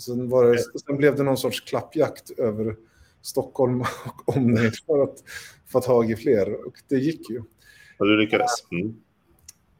[0.00, 2.76] Sen, var det, sen blev det någon sorts klappjakt över
[3.22, 5.24] Stockholm och omnejd för att
[5.66, 6.66] få tag i fler.
[6.66, 7.38] Och det gick ju.
[7.98, 8.50] Och du lyckades.
[8.70, 8.94] Mm.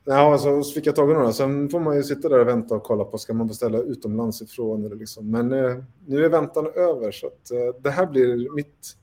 [0.04, 1.32] Ja, alltså, så fick jag tag i några.
[1.32, 4.42] Sen får man ju sitta där och vänta och kolla på ska man beställa utomlands
[4.42, 4.84] ifrån.
[4.84, 5.30] Eller liksom.
[5.30, 8.96] Men eh, nu är väntan över så att, eh, det här blir mitt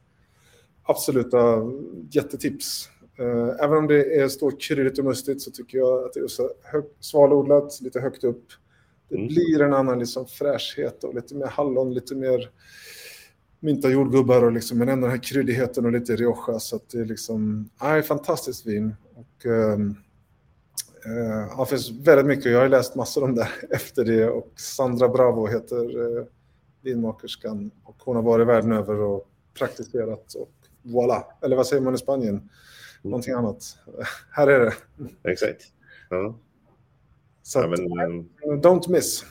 [0.84, 1.64] absoluta
[2.12, 2.90] jättetips.
[3.20, 6.28] Eh, även om det är står kryddigt och mustigt så tycker jag att det är
[6.28, 6.50] så
[7.00, 8.46] svalodlat, lite högt upp.
[9.10, 9.28] Det Mm.
[9.28, 12.50] blir en annan liksom fräschhet och lite mer hallon, lite mer
[13.60, 16.60] mynta jordgubbar och liksom, men ändå den här kryddigheten och lite Rioja.
[16.60, 18.96] Så det är liksom, nej, fantastiskt vin.
[19.16, 19.96] Och, ehm,
[21.06, 22.52] Eh, ja, det finns väldigt mycket.
[22.52, 24.30] Jag har läst massor om det efter det.
[24.30, 26.26] Och Sandra Bravo heter eh,
[26.82, 27.72] vinmakerskan.
[27.84, 30.34] Och hon har varit världen över och praktiserat.
[30.34, 30.52] Och
[30.84, 31.24] voilà.
[31.42, 32.50] Eller vad säger man i Spanien?
[33.02, 33.64] Någonting annat.
[34.32, 34.74] Här är det.
[35.32, 35.62] Exakt.
[36.10, 36.36] Ja.
[37.48, 39.26] Så Ja, att, men, eh, don't miss.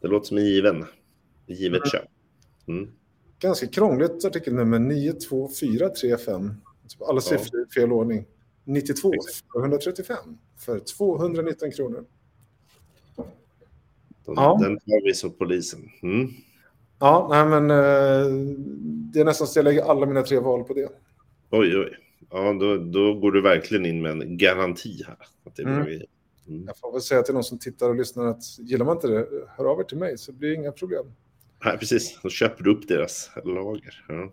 [0.00, 0.84] det låter som en given.
[1.46, 2.02] Givet köp.
[2.68, 2.90] Mm.
[3.38, 6.54] Ganska krångligt artikelnummer 92435.
[6.88, 8.24] Typ Alla siffror i fel ordning.
[8.64, 9.12] 92
[9.52, 10.16] för 135
[10.58, 12.04] för 219 kronor.
[13.16, 14.58] Den, Ja.
[14.62, 15.80] den har vi som polisen.
[16.02, 16.28] Mm.
[16.98, 18.26] Ja, nej men eh,
[19.12, 20.88] det är nästan så jag lägger alla mina tre val på det.
[21.50, 21.96] Oj, oj.
[22.30, 25.16] Ja, då, då går du verkligen in med en garanti här.
[25.46, 26.00] Att det bra Mm.
[26.48, 26.64] Mm.
[26.66, 29.26] Jag får väl säga till någon som tittar och lyssnar att gillar man inte det,
[29.48, 31.06] hör av er till mig så blir det inga problem.
[31.64, 32.18] Nej, precis.
[32.22, 34.04] Då köper du upp deras lager.
[34.08, 34.32] Ja.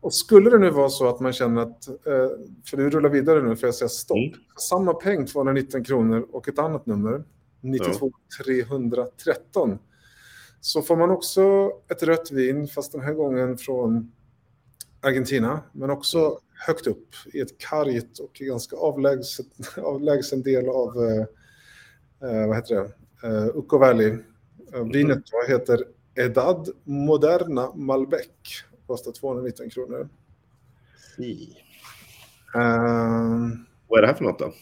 [0.00, 2.28] Och skulle det nu vara så att man känner att, eh,
[2.70, 4.32] för du rullar vidare nu för jag säger stopp, Mm.
[4.68, 7.24] samma peng 219 kronor och ett annat nummer,
[7.60, 8.12] 92
[8.44, 9.78] 313,
[10.60, 14.12] så får man också ett rött vin, fast den här gången från
[15.00, 19.46] Argentina, men också högt upp i ett kargt och ganska avlägset,
[19.76, 21.26] avlägsen del av, eh,
[22.30, 22.92] eh, vad heter det,
[23.28, 24.18] eh, Uco Valley.
[24.74, 28.26] Eh, vinet då heter Edad Moderna Malbec,
[28.86, 30.08] kostar 219 kronor.
[31.16, 31.56] Si.
[32.54, 32.60] Eh,
[33.88, 34.52] Vad är det här för något då?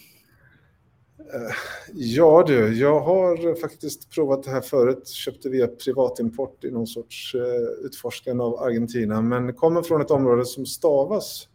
[1.93, 5.09] Ja du, jag har faktiskt provat det här förut.
[5.09, 9.23] Köpte via privatimport i någon sorts eh, utforskande av Argentina.
[9.23, 11.49] Men kommer från ett område som stavas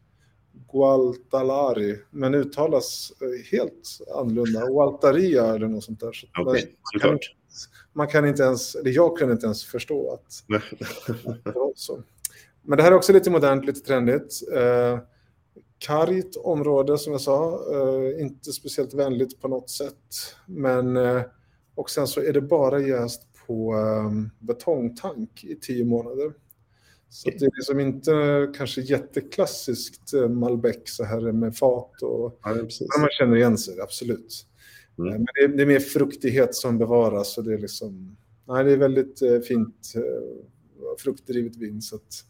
[0.73, 4.67] Gualtalari, men uttalas eh, helt annorlunda.
[4.67, 6.12] Gualtaria eller något sånt där.
[6.12, 7.19] Så Okej, man, kan,
[7.93, 10.43] man kan inte ens, eller jag kunde inte ens förstå att
[11.43, 12.03] det var så.
[12.62, 14.41] Men det här är också lite modernt, lite trendigt.
[14.53, 14.99] Eh,
[15.77, 20.36] kargt område som jag sa, eh, inte speciellt vänligt på något sätt.
[20.45, 21.21] Men, eh,
[21.75, 26.33] och sen så är det bara jäst på eh, betongtank i tio månader.
[27.13, 28.12] Så det är liksom inte
[28.58, 32.67] kanske jätteklassiskt eh, Malbec så här med fat och Ja, men
[32.99, 34.45] man känner igen sig, absolut.
[34.97, 35.10] Mm.
[35.13, 38.63] Eh, Men det är, det är mer fruktighet som bevaras och det är liksom, nej
[38.63, 39.93] det är väldigt eh, fint
[40.99, 41.82] fruktdrivet vin.
[41.82, 42.26] Så att,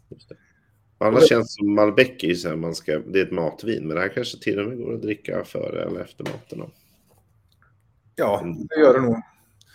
[0.98, 4.02] Annars känns som Malbec är så här, man ska, det är ett matvin, men det
[4.02, 6.60] här kanske till och med går att dricka före eller efter maten.
[6.60, 6.70] då.
[8.16, 8.68] ja, Mm.
[8.70, 9.16] det gör det nog.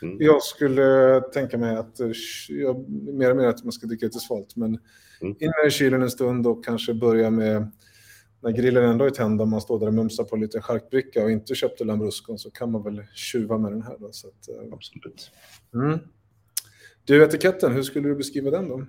[0.02, 0.16] Mm.
[0.20, 2.00] Jag skulle tänka mig att
[2.48, 4.78] jag, mer och mer att man ska dricka lite svalt, men
[5.20, 5.36] Mm.
[5.40, 7.70] in i kylen en stund och kanske börja med
[8.42, 11.30] när grillen ändå är tänd och man står där och mumsar på lite charkbricka och
[11.30, 13.96] inte köpte Lambruscon så kan man väl tjuva med den här.
[13.98, 15.30] Då, så att, eh, Absolut.
[15.74, 15.98] mm.
[17.04, 18.86] Du, etiketten, hur skulle du beskriva den då?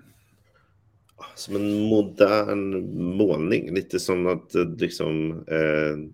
[1.35, 6.11] Som en modern målning, lite som att eh, liksom, eh,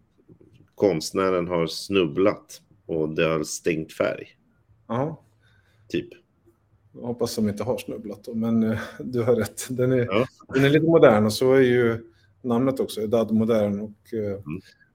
[0.76, 4.35] konstnären har snubblat och det har stängt färg.
[4.88, 5.22] Ja,
[5.88, 6.08] Typ.
[6.94, 9.68] jag hoppas de inte har snubblat då, men eh, du har rätt.
[9.70, 10.28] Den är, Ja.
[10.54, 13.80] den är lite modern och så är ju namnet också, Edad Modern.
[13.80, 14.40] Och, eh,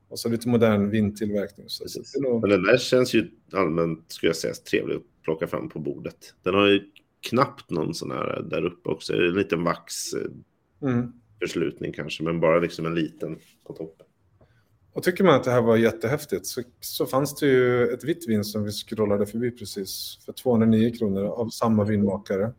[0.08, 1.68] Och så lite modern vintillverkning.
[1.68, 2.12] Så Precis.
[2.12, 2.40] det nog...
[2.40, 6.34] Men den där känns ju allmänt, skulle jag säga, trevlig att plocka fram på bordet.
[6.42, 6.80] Den har ju
[7.30, 9.12] knappt någon sån här där uppe också.
[9.14, 11.92] En liten vaxförslutning Mm.
[11.92, 14.06] kanske, men bara liksom en liten på toppen.
[14.92, 18.28] Och tycker man att det här var jättehäftigt så, så fanns det ju ett vitt
[18.28, 22.52] vin som vi scrollade förbi precis för 209 kronor av samma vinmakare.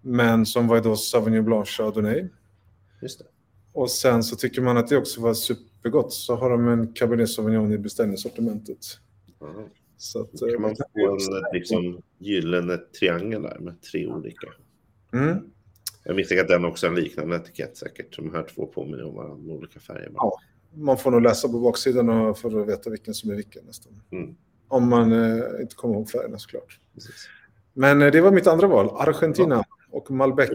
[0.00, 2.28] Men som var då Sauvignon Blanc Chardonnay.
[3.02, 3.24] Just det.
[3.72, 7.30] Och sen så tycker man att det också var supergott så har de en Cabernet
[7.30, 8.78] Sauvignon i beställningssortimentet.
[9.40, 9.68] Ja.
[9.96, 14.48] Så att, kan man få en liksom, gyllene triangel där med tre olika.
[15.12, 15.38] Mm.
[16.04, 18.16] Jag misstänker att den också har en liknande etikett säkert.
[18.16, 20.12] De här två påminner om varandra med olika färger.
[20.14, 20.38] Ja.
[20.74, 24.02] Man får nog läsa på baksidan för att veta vilken som är vilken nästan.
[24.10, 24.34] Mm,
[24.68, 26.80] Om man eh, inte kommer ihåg färgerna såklart.
[26.94, 27.28] precis.
[27.72, 30.50] Men eh, det var mitt andra val, Argentina och Malbec.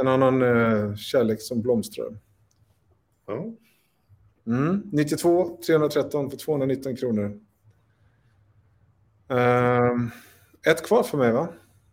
[0.00, 2.18] En annan eh, kärlek som blomstrar.
[3.26, 3.52] Ja.
[4.46, 4.82] Mm.
[4.92, 7.40] 92, 313 för 219 kronor.
[9.28, 10.10] Ehm,
[10.66, 11.48] ett kvar för mig va?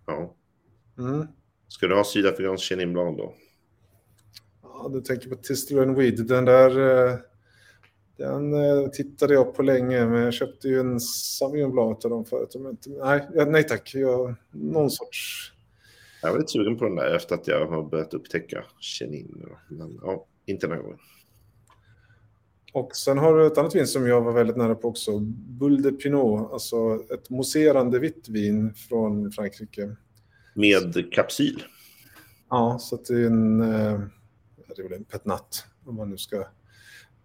[0.05, 0.35] ja.
[0.97, 1.27] Mm.
[1.67, 3.33] Ska du ha sydafrikansk Chenin Blanc då?
[4.63, 6.25] Ja, du tänker på Tistler and Weed.
[6.27, 7.17] Den där eh,
[8.19, 12.25] den eh, tittade jag på länge, men jag köpte ju en Sauvignon Blanc av dem
[12.25, 12.49] förut.
[12.53, 13.91] jag inte- Nej, nej tack.
[13.95, 15.51] Jag, någon sorts...
[16.21, 19.45] Jag var lite sugen på den där efter att jag har börjat upptäcka Chenin.
[19.69, 20.97] Men ja, inte den gången.
[22.73, 25.19] Och sen har du ett annat vin som jag var väldigt nära på också.
[25.59, 29.95] Bulle de Pinot, alltså ett mousserande vitt vin från Frankrike.
[30.55, 31.63] Med kapsyl.
[32.49, 33.61] Ja, så det är en...
[33.61, 33.99] eh,
[34.75, 36.43] Det är väl en petnat, om man nu ska...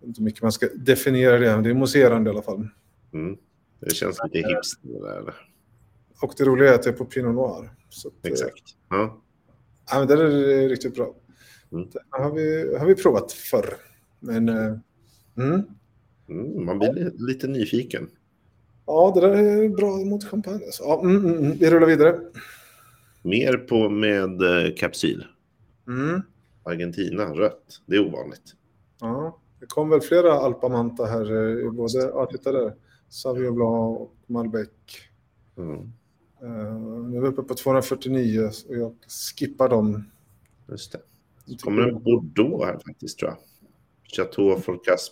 [0.07, 2.69] Inte mycket man ska definiera det, men det är mousserande i alla fall.
[3.13, 3.37] Mm.
[3.81, 5.35] Det känns lite hipster där.
[6.23, 7.71] Och det roliga är att det är på Pinot Noir.
[7.89, 8.63] Så att, eh, Exakt.
[8.91, 9.21] Ja.
[9.91, 11.15] Ja, men det är riktigt bra.
[11.73, 11.89] Mm.
[11.93, 13.75] Det har vi, har vi provat förr.
[14.21, 14.49] Men...
[14.49, 14.75] eh,
[15.37, 15.63] Mm.
[16.29, 18.09] Mm, man blir li- lite nyfiken.
[18.87, 20.61] Ja, det där är bra mot champagne.
[20.71, 21.57] Så, ja, mm, mm, mm.
[21.59, 22.21] Vi rullar vidare.
[23.23, 25.25] Mer på med eh, kapsyl.
[25.89, 26.23] Mm.
[26.63, 27.81] Argentina, rött.
[27.87, 28.55] Det är ovanligt.
[29.01, 32.75] Ja, det kom väl flera Alpamanta här eh, både, ja titta där,
[33.09, 34.69] Sauvignon Blanc och Malbec.
[35.57, 35.93] Mm.
[36.43, 38.95] Uh, nu är vi uppe på 249 och jag
[39.39, 40.11] skippar dem.
[40.69, 41.01] Just det.
[41.47, 43.39] Så kommer en Bordeaux här faktiskt tror jag.
[44.17, 44.61] Chateau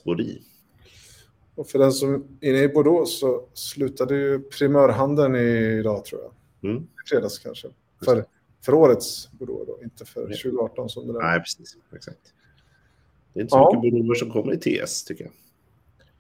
[0.05, 0.43] Bory.
[1.55, 6.71] Och för den som är inne i Bordeaux så slutade ju primörhandeln idag tror jag.
[6.71, 6.83] Mm.
[6.83, 7.69] I fredags kanske.
[8.05, 8.25] För,
[8.65, 11.21] för årets Bordeaux då, inte för 2018 som det där.
[11.21, 11.77] Nej, precis.
[11.95, 12.35] Exakt.
[13.33, 13.81] Det är inte så Ja.
[13.83, 15.33] mycket Bordeaux som kommer i TS tycker jag.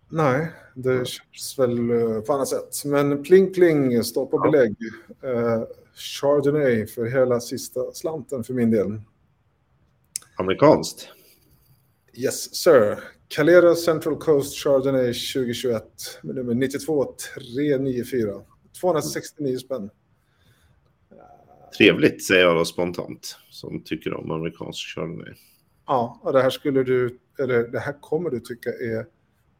[0.08, 2.84] Nej, det köps väl eh, på annat sätt.
[2.84, 4.50] Men pling pling på Ja.
[4.50, 4.76] belägg.
[5.22, 5.62] Eh,
[5.94, 9.00] Chardonnay för hela sista slanten för min del.
[10.36, 11.08] Amerikanskt.
[12.14, 12.98] Yes sir.
[13.28, 15.84] Calera Central Coast Chardonnay 2021
[16.22, 18.40] med nummer 92394.
[18.80, 19.90] 269 spänn.
[21.78, 23.36] Trevligt säger jag då spontant.
[23.50, 25.34] Som tycker om amerikansk chardonnay.
[25.86, 29.06] Ja, och det här skulle du, eller det här kommer du tycka är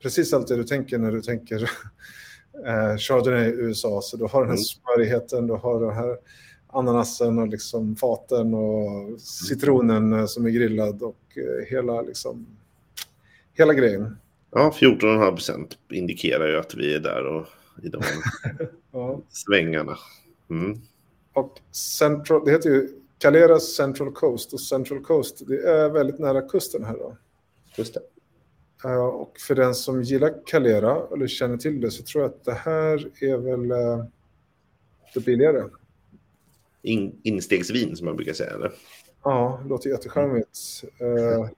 [0.03, 1.63] precis allt det du tänker när du tänker
[2.67, 4.01] eh, Chardonnay i USA.
[4.03, 4.65] Så du har den här Mm.
[4.65, 6.17] smörigheten, du har den här
[6.67, 12.47] ananasen och liksom faten och citronen eh, som är grillad och eh, hela liksom
[13.55, 14.17] hela grejen.
[14.51, 17.47] Ja, 14,5 procent indikerar ju att vi är där och
[17.83, 18.03] i de
[18.93, 19.21] Ja.
[19.29, 19.97] svängarna.
[20.51, 20.81] Mm.
[21.33, 22.89] Och Central, det heter ju
[23.23, 27.17] Calera Central Coast och Central Coast, det är väldigt nära kusten här då.
[27.77, 28.01] Just det.
[28.89, 32.45] Eh, Och för den som gillar Calera eller känner till det så tror jag att
[32.45, 34.05] det här är väl eh,
[35.15, 35.69] det billigare.
[36.83, 38.51] In, instegsvin som man brukar säga.
[38.51, 38.73] Eller?
[39.25, 40.59] Ja, det låter jättecharmigt.
[40.99, 41.49] Eh,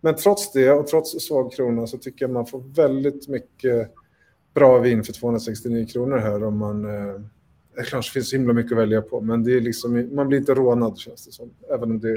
[0.00, 3.90] Men trots det och trots svag krona så tycker jag man får väldigt mycket
[4.54, 6.86] bra vin för 269 kronor här om man...
[7.74, 10.38] Det kanske finns så himla mycket att välja på, men det är liksom, man blir
[10.38, 11.50] inte rånad känns det som.
[11.70, 12.16] Även om det är...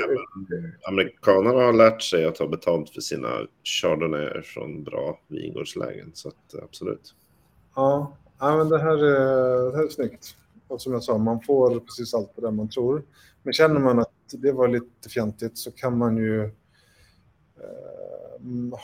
[0.87, 3.29] Amerikanerna har lärt sig att ta betalt för sina
[3.63, 6.11] chardonnayer från bra vingårdslägen.
[6.13, 7.15] Så att, eh, absolut.
[7.75, 10.37] Ja, ja men det här, är, det här är snyggt.
[10.67, 13.03] Och som jag sa, man får precis allt på det man tror.
[13.43, 16.43] Men känner man att det var lite fjantigt så kan man ju...
[16.43, 16.51] Eh,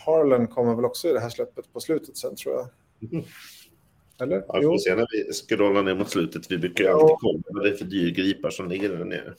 [0.05, 2.67] Harlan kommer väl också i det här släppet på slutet sen tror jag.
[2.99, 3.23] Mhm.
[4.21, 4.43] Eller?
[4.47, 6.51] Ja, vi får se när vi scrollar ner mot slutet.
[6.51, 6.95] Vi brukar ju Ja.
[7.01, 9.33] alltid kolla vad det är för dyrgripar som ligger där nere.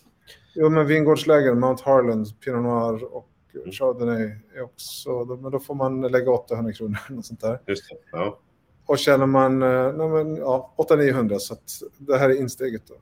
[0.54, 3.72] jo, men vingårdslägen, Mount Harlan, Pinot Noir och Mm.
[3.72, 5.24] Chardonnay är också...
[5.24, 7.60] Men då får man lägga 800 kronor eller sånt där.
[7.66, 7.96] Just det.
[8.12, 8.38] Ja.
[8.86, 12.94] Och känner man eh, nej, men, ja, 800-900 så att det här är insteget då.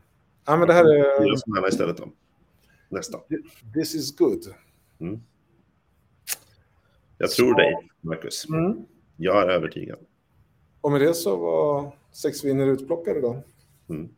[0.46, 1.24] Ja, men det här är...
[1.24, 2.08] Fyra sådana istället då.
[2.88, 3.18] Nästa.
[3.74, 4.44] This is good.
[7.18, 8.48] Jag tror Så- dig, Marcus.
[8.48, 8.86] Mm.
[9.16, 9.98] Jag är övertygad.
[10.80, 13.42] Och med det så var sex viner utplockade då.
[13.88, 14.08] Mm.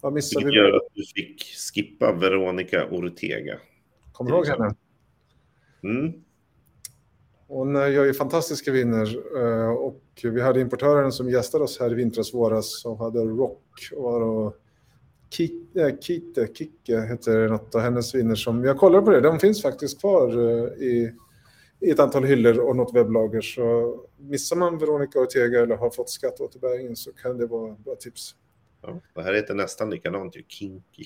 [0.00, 0.66] Vad missade Vilket vi?
[0.66, 3.58] gör att du fick skippa Veronica Ortega.
[4.12, 4.74] Kommer du ihåg henne?
[5.82, 6.12] Mm.
[7.48, 11.92] Hon eh, gör ju fantastiska viner eh, och vi hade importören som gästade oss här
[11.92, 13.64] i vintras våras och hade Rock
[13.96, 14.52] och eh,
[16.00, 20.00] Kite, Kicke heter något av hennes viner som, jag kollade på det, de finns faktiskt
[20.00, 20.38] kvar
[20.82, 21.12] i,
[21.80, 23.40] i ett antal hyllor och något webblager.
[23.40, 28.34] Så missar man Veronica Ortega eller har fått skatteåterbäringen så kan det vara bra tips.
[28.82, 31.04] Ja, det här heter nästan likadant ju, Kinky.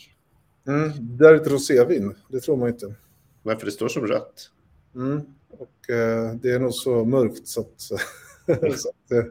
[0.66, 2.94] Mm, det är ett rosévin, det tror man inte.
[3.42, 4.50] Nej, för det står som rött.
[4.94, 5.20] Mm.
[5.50, 7.94] Och eh, det är nog så mörkt så att, så
[8.88, 9.24] att eh,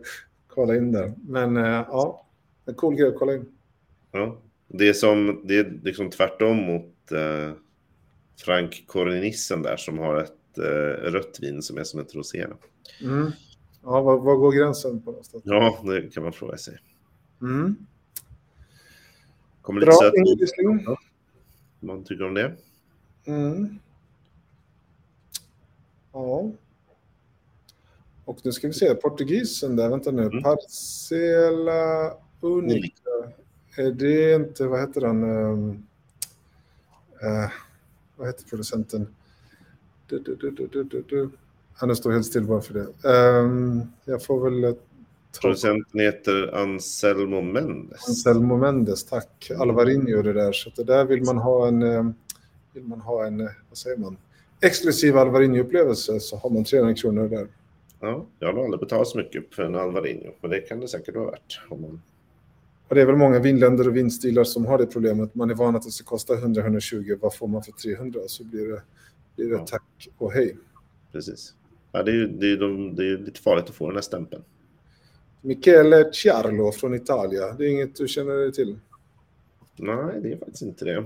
[0.47, 1.13] kolla in där.
[1.27, 2.25] Men eh, ja,
[2.65, 3.45] en cool grej att kolla in.
[4.11, 4.37] Ja.
[4.67, 7.51] Det är som, det är liksom tvärtom mot eh,
[8.37, 12.47] Frank Corinissen där som har ett eh, rött vin som är som ett rosé.
[13.01, 13.31] Mm.
[13.83, 15.43] Ja, var, var går gränsen på någonstans?
[15.45, 16.77] Ja, det kan man fråga sig.
[17.41, 17.75] Mm.
[19.61, 20.39] Kommer lite Bra, ut.
[20.39, 20.85] Gisling.
[21.79, 22.55] Man tycker om det.
[23.25, 23.79] Mm.
[26.13, 26.51] Ja.
[28.25, 30.23] Och nu ska vi se, portugisen där, vänta nu.
[30.23, 30.43] Mm.
[30.43, 32.93] Parcela Unica.
[33.77, 35.23] Är det inte, vad heter den?
[35.23, 35.87] Um,
[37.21, 37.51] eh,
[38.15, 39.15] vad heter producenten?
[40.11, 41.29] Du, du, du, du, du, du, du.
[41.81, 43.09] Ja, nu står helt still bara för det.
[43.09, 44.75] Ehm, jag får väl
[45.31, 48.07] ta Producenten heter Anselmo Mendes.
[48.07, 49.51] Anselmo Mendes, tack.
[49.59, 50.51] Alvarinho det där.
[50.51, 52.09] Så det där vill man ha en, eh,
[52.73, 54.17] vill man ha en, eh, vad säger man,
[54.61, 57.47] exklusiv Alvarinho-upplevelse så har man 300 kronor där.
[57.99, 61.15] Ja, jag har aldrig betalat så mycket för en Alvarinho, men det kan det säkert
[61.15, 61.61] vara värt.
[61.69, 62.01] Om man...
[62.87, 65.35] Och det är väl många vinländer och vinstilar som har det problemet.
[65.35, 67.17] Man är van att det ska kosta 100-120.
[67.21, 68.19] Vad får man för 300?
[68.27, 68.81] Så blir det,
[69.35, 69.65] det Ja.
[69.67, 70.57] tack och hej.
[71.11, 71.55] Precis.
[71.91, 74.43] Ja, det, är det, är de, det är lite farligt att få den här stämpeln.
[75.41, 77.57] Michele Ciarlo från Italien.
[77.57, 78.79] Det är inget du känner dig till?
[79.75, 80.97] Nej, det är faktiskt inte det.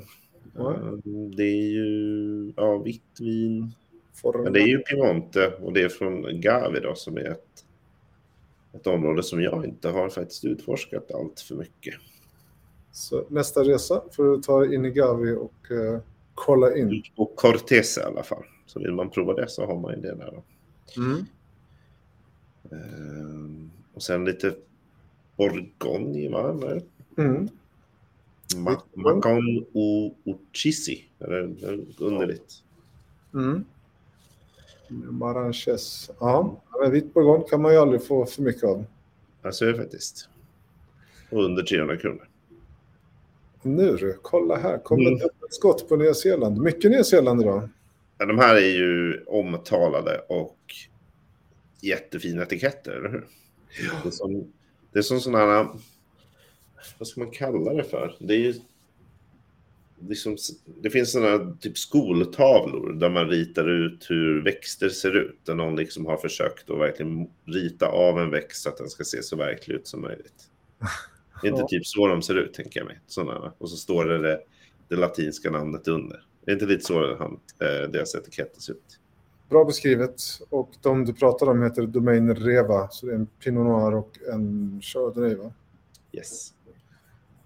[0.57, 0.91] Eh,
[1.37, 3.71] Det är ju ja, vitt vin.
[4.23, 7.65] Men det är ju Piemonte och det är från Gavi då som är ett,
[8.73, 11.93] ett område som jag inte har faktiskt utforskat allt för mycket.
[12.91, 15.99] Så nästa resa får du ta in i Gavi och eh,
[16.35, 17.03] kolla in.
[17.15, 18.43] Och Cortese i alla fall.
[18.65, 20.41] Så vill man prova det så har man ju det där.
[20.97, 21.25] Mm.
[22.71, 24.55] Eh, Och sen lite
[25.37, 26.49] Borgogni, va?
[27.17, 27.47] Mm.
[28.55, 30.15] Ma- Macon och
[31.19, 32.53] är underligt.
[33.33, 33.65] Mm.
[34.89, 36.11] Maranches.
[36.19, 38.85] Ja, men vitt bourgogne kan man ju aldrig få för mycket av.
[39.43, 40.29] Är det faktiskt.
[41.31, 42.27] Och under 300 kronor.
[43.65, 44.77] Nu kolla här.
[44.77, 45.21] Kommer Mm.
[45.21, 46.57] ett skott på Nya Zeeland.
[46.57, 47.69] Mycket Nya Zeeland idag.
[48.17, 50.57] Ja, de här är ju omtalade och
[51.81, 53.25] jättefina etiketter, eller hur?
[54.03, 54.53] Det är som,
[54.91, 55.67] det är som sådana här,
[56.97, 58.15] vad ska man kalla det för?
[58.19, 58.53] Det är ju
[60.07, 60.37] liksom,
[60.81, 65.39] det finns sådana typ skoltavlor där man ritar ut hur växter ser ut.
[65.43, 69.03] Där någon liksom har försökt att verkligen rita av en växt så att den ska
[69.03, 70.49] se så verklig ut som möjligt.
[71.41, 71.67] Det är inte Ja.
[71.67, 72.99] typ så de ser ut, tänker jag mig.
[73.07, 73.53] Sådana.
[73.57, 74.39] Och så står det, det
[74.87, 76.25] det latinska namnet under.
[76.45, 78.99] Det är inte lite så han, eh, deras etiketter ser ut.
[79.49, 80.21] Bra beskrivet.
[80.49, 82.89] Och de du pratar om heter Domain Reva.
[82.89, 85.53] Så det är en Pinot Noir och en Chardonnay va?
[86.11, 86.53] Yes.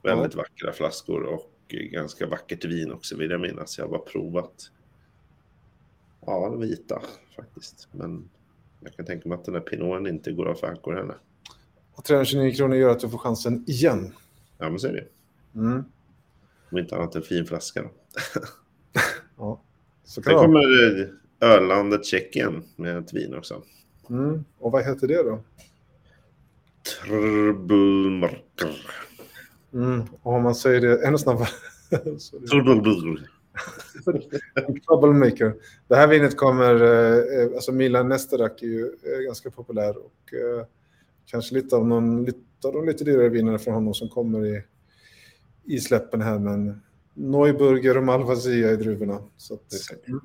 [0.03, 3.77] Väldigt vackra flaskor och ganska vackert vin också vill jag minnas.
[3.77, 4.71] Jag har bara provat.
[6.25, 7.01] Ja, de vita
[7.35, 7.87] faktiskt.
[7.91, 8.29] Men
[8.79, 11.17] jag kan tänka mig att den här pinoten inte går av för heller.
[11.99, 14.13] Och 329 kronor gör att du får chansen igen.
[14.57, 15.05] Ja, men så är det.
[15.59, 15.83] Mm.
[16.71, 17.89] Om inte annat en fin flaska då.
[19.37, 19.61] Ja.
[20.03, 21.07] Så kan Sen kommer eh,
[21.39, 23.61] öllandet Tjeckien med ett vin också.
[24.09, 24.45] Mm.
[24.59, 25.43] Och vad heter det då?
[27.03, 28.85] Trubbelmarker.
[29.73, 30.01] Mm.
[30.21, 31.49] Och om man säger det ännu snabbare.
[34.55, 35.55] En Troublemaker.
[35.87, 38.91] Det här vinet kommer, eh, eh, alltså Milan Nesterak är ju
[39.25, 40.33] ganska populär och
[41.31, 44.63] kanske lite av, någon, lite av de lite dyrare vinerna från honom som kommer i,
[45.65, 46.39] i släppen här.
[46.39, 46.81] Men
[47.13, 49.23] Neuburger och Malvasia i druvorna.
[49.37, 49.73] Så att,
[50.07, 50.19] mm.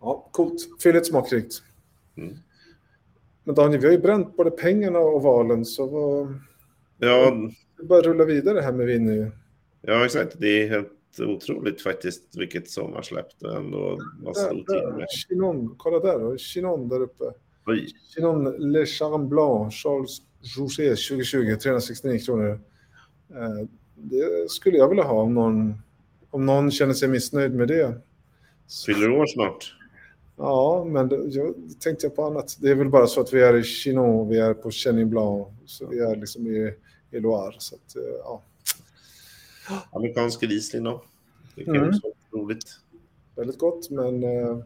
[0.00, 0.82] Ja, coolt.
[0.82, 1.62] Fylligt smakrikt.
[2.16, 2.36] Mm.
[3.44, 6.40] Men Daniel, vi har ju bränt både pengarna och valen så vad,
[6.98, 9.32] Ja, det bara rulla vidare här med vin nu.
[9.82, 10.36] ja, exakt.
[10.38, 15.06] Det är helt otroligt faktiskt vilket sommarsläpp det ändå var till där, med.
[15.10, 16.38] Chinon, kolla där.
[16.38, 17.24] Chinon där uppe.
[17.68, 17.88] Oj.
[18.14, 20.22] Chinon Le Charme Blanc, Charles
[20.56, 22.60] José 2020, 369 kronor.
[23.30, 25.74] Eh, Det skulle jag vilja ha om någon,
[26.30, 28.00] om någon känner sig missnöjd med det.
[28.86, 29.74] Fyller år snart.
[30.36, 32.56] Ja, men det, jag tänkte på annat.
[32.60, 35.48] Det är väl bara så att vi är i Chinon, vi är på Chenin Blanc,
[35.66, 36.74] så vi är liksom i,
[37.10, 37.54] i Loire.
[37.58, 38.42] Så att, eh, ja.
[39.92, 41.02] Amerikansk Riesling då.
[41.54, 41.90] Det kan Mm.
[42.32, 42.64] roligt.
[43.36, 44.58] Väldigt gott, men eh,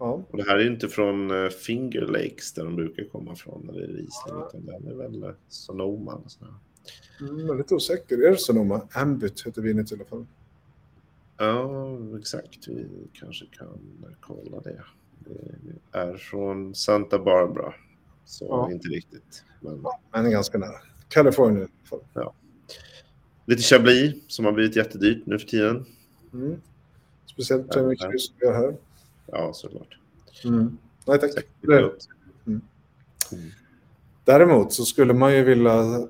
[0.00, 0.22] ja.
[0.30, 3.72] Och det här är inte från eh, Finger Lakes där de brukar komma från när
[3.72, 6.14] det är Riesling, utan här är väl eh, Sonoma.
[6.14, 6.54] Och sådär.
[7.20, 8.18] Mm, jag är lite osäker.
[8.26, 8.88] Är det Sonoma?
[8.92, 10.26] Ambit heter vinet i alla fall.
[11.36, 12.68] Ja, exakt.
[12.68, 13.78] Vi kanske kan
[14.20, 14.82] kolla det.
[15.18, 17.74] Det är från Santa Barbara.
[18.24, 18.70] Så Ja.
[18.72, 19.44] inte riktigt.
[19.60, 20.80] Men Men är ganska nära.
[21.08, 21.68] Kalifornien.
[21.84, 22.32] fall.
[23.46, 25.86] lite Chablis som har blivit jättedyrt nu för tiden.
[26.32, 26.60] Mm.
[27.26, 28.18] Speciellt Ja, ja.
[28.18, 28.76] Som vi har här.
[29.32, 29.98] Ja, såklart.
[30.44, 30.78] Mm.
[31.06, 31.30] Nej tack.
[31.60, 31.76] Det-.
[31.76, 31.90] Mm.
[32.46, 32.60] Mm.
[34.24, 36.08] Däremot så skulle man ju vilja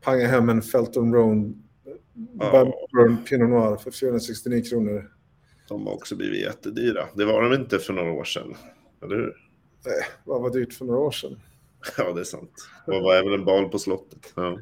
[0.00, 1.62] panga hem en Felton Roan
[2.38, 2.72] Ja.
[3.28, 5.10] Pinot Noir för 469 kronor.
[5.68, 7.08] De har också blivit jättedyra.
[7.14, 8.54] Det var de inte för några år sedan.
[9.02, 9.28] Eller hur?
[9.86, 11.40] Eh, vad var dyrt för några år sedan?
[11.98, 12.52] Ja, det är sant.
[12.86, 14.32] Och var även en bal på slottet.
[14.34, 14.58] Ja.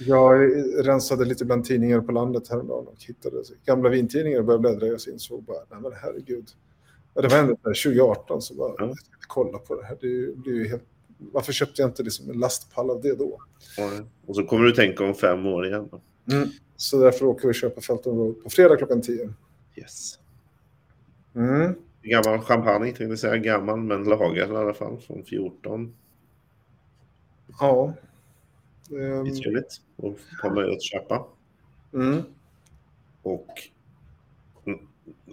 [0.00, 0.50] Jag
[0.86, 5.00] rensade lite bland tidningar på landet häromdagen och hittade gamla vintidningar och började bläddra och
[5.00, 6.48] så insåg bara, nej men herregud.
[7.18, 8.86] Ja, det var ändå där 2018 så bara, Ja.
[8.86, 9.98] jag ska kolla på det här.
[10.00, 10.82] Det blir ju helt...
[11.18, 13.38] Varför köpte jag inte liksom en lastpall av det då?
[14.26, 15.88] Och så kommer du tänka om fem år igen.
[15.90, 16.00] Då.
[16.76, 19.32] Så därför åker vi och Felton Road på fredag klockan 10.
[19.76, 20.18] Yes.
[21.34, 21.74] Mm.
[22.02, 23.36] Gammal champagne, tänkte jag säga.
[23.36, 24.98] Gammal, men lagrad i alla fall.
[25.00, 25.94] Från 14.
[27.60, 27.94] Ja.
[28.90, 31.26] Ehm, Det är trevligt att ha möjlighet att köpa.
[31.94, 32.22] mm.
[33.22, 33.77] Och mm,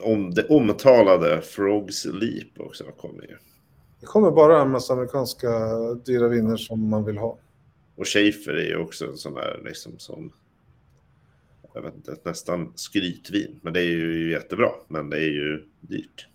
[0.02, 3.38] om det omtalade Frogs Leap också kommer ju.
[4.00, 5.50] Det kommer bara en massa amerikanska
[6.06, 7.38] dyra viner som man vill ha.
[7.96, 10.32] Och Schaefer är ju också en sån där liksom som
[11.74, 13.60] jag vet inte, nästan skrytvin.
[13.62, 16.28] Men det är ju jättebra, men det är ju dyrt.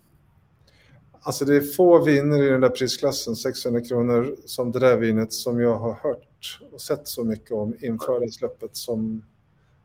[1.23, 5.33] Alltså det är få viner i den där prisklassen, 600 kronor, som det där vinet
[5.33, 9.25] som jag har hört och sett så mycket om inför det släppet som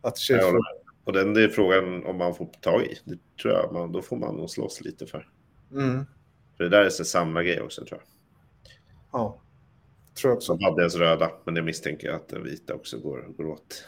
[0.00, 0.85] att Schaefer...
[1.06, 2.98] Och den är frågan om man får tag i.
[3.04, 5.28] Det tror jag man, då får man nog slåss lite för.
[5.72, 6.04] Mm.
[6.56, 8.08] För det där är en samlargrej också tror jag.
[9.12, 9.40] Ja,
[10.20, 10.46] tror jag också.
[10.46, 13.84] Som hade ens röda, men det misstänker jag att den vita också går, går åt.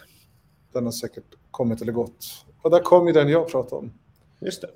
[0.72, 2.46] Den har säkert kommit eller gått.
[2.62, 3.92] Och där kom ju den jag pratade om.
[4.40, 4.70] Just det.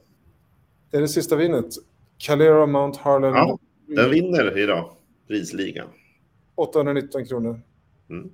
[0.90, 1.74] Det är det sista vinet.
[2.18, 3.32] Calera Mount Harlan.
[3.34, 4.96] Ja, Den vinner idag,
[5.28, 5.88] prisligan.
[6.54, 7.60] 819 kronor.
[8.10, 8.30] Mm.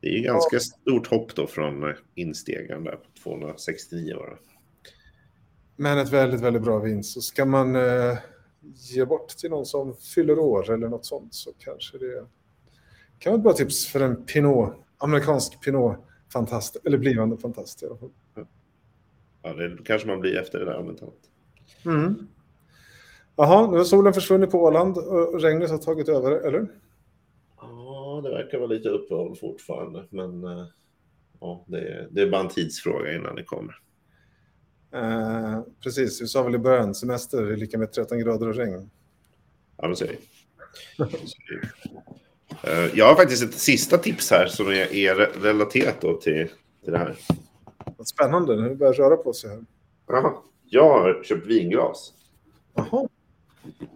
[0.00, 4.36] Det är ju ganska stort hopp då från instegaren där på 269 var det.
[5.76, 7.04] Men ett väldigt, väldigt bra vin.
[7.04, 8.18] Så ska man eh,
[8.74, 12.26] ge bort till någon som fyller år eller något sånt så kanske det
[13.18, 15.96] kan vara ett bra tips för en Pinot, amerikansk Pinot
[16.32, 18.10] fantast, eller blivande fantast i alla fall.
[19.42, 21.30] Ja, det kanske man blir efter det där om inte annat.
[21.84, 22.28] Mm.
[23.36, 26.68] Jaha, nu har solen försvunnit på Åland och regnet har tagit över, eller?
[28.22, 30.66] Ja, det verkar vara lite uppehåll fortfarande, men eh,
[31.40, 33.74] ja, det, är, det är bara en tidsfråga innan det kommer.
[34.94, 38.90] Eh, precis, vi sa väl i början, semester är lika med 13 grader och regn.
[39.76, 40.18] Ja, men så är det.
[42.64, 46.48] Eh, Jag har faktiskt ett sista tips här som är, är re- relaterat till,
[46.84, 47.16] till det här.
[47.96, 49.64] Vad spännande, det börjar röra på sig här.
[50.18, 50.44] Aha.
[50.64, 52.12] Jag har köpt vinglas.
[52.74, 53.08] Jaha,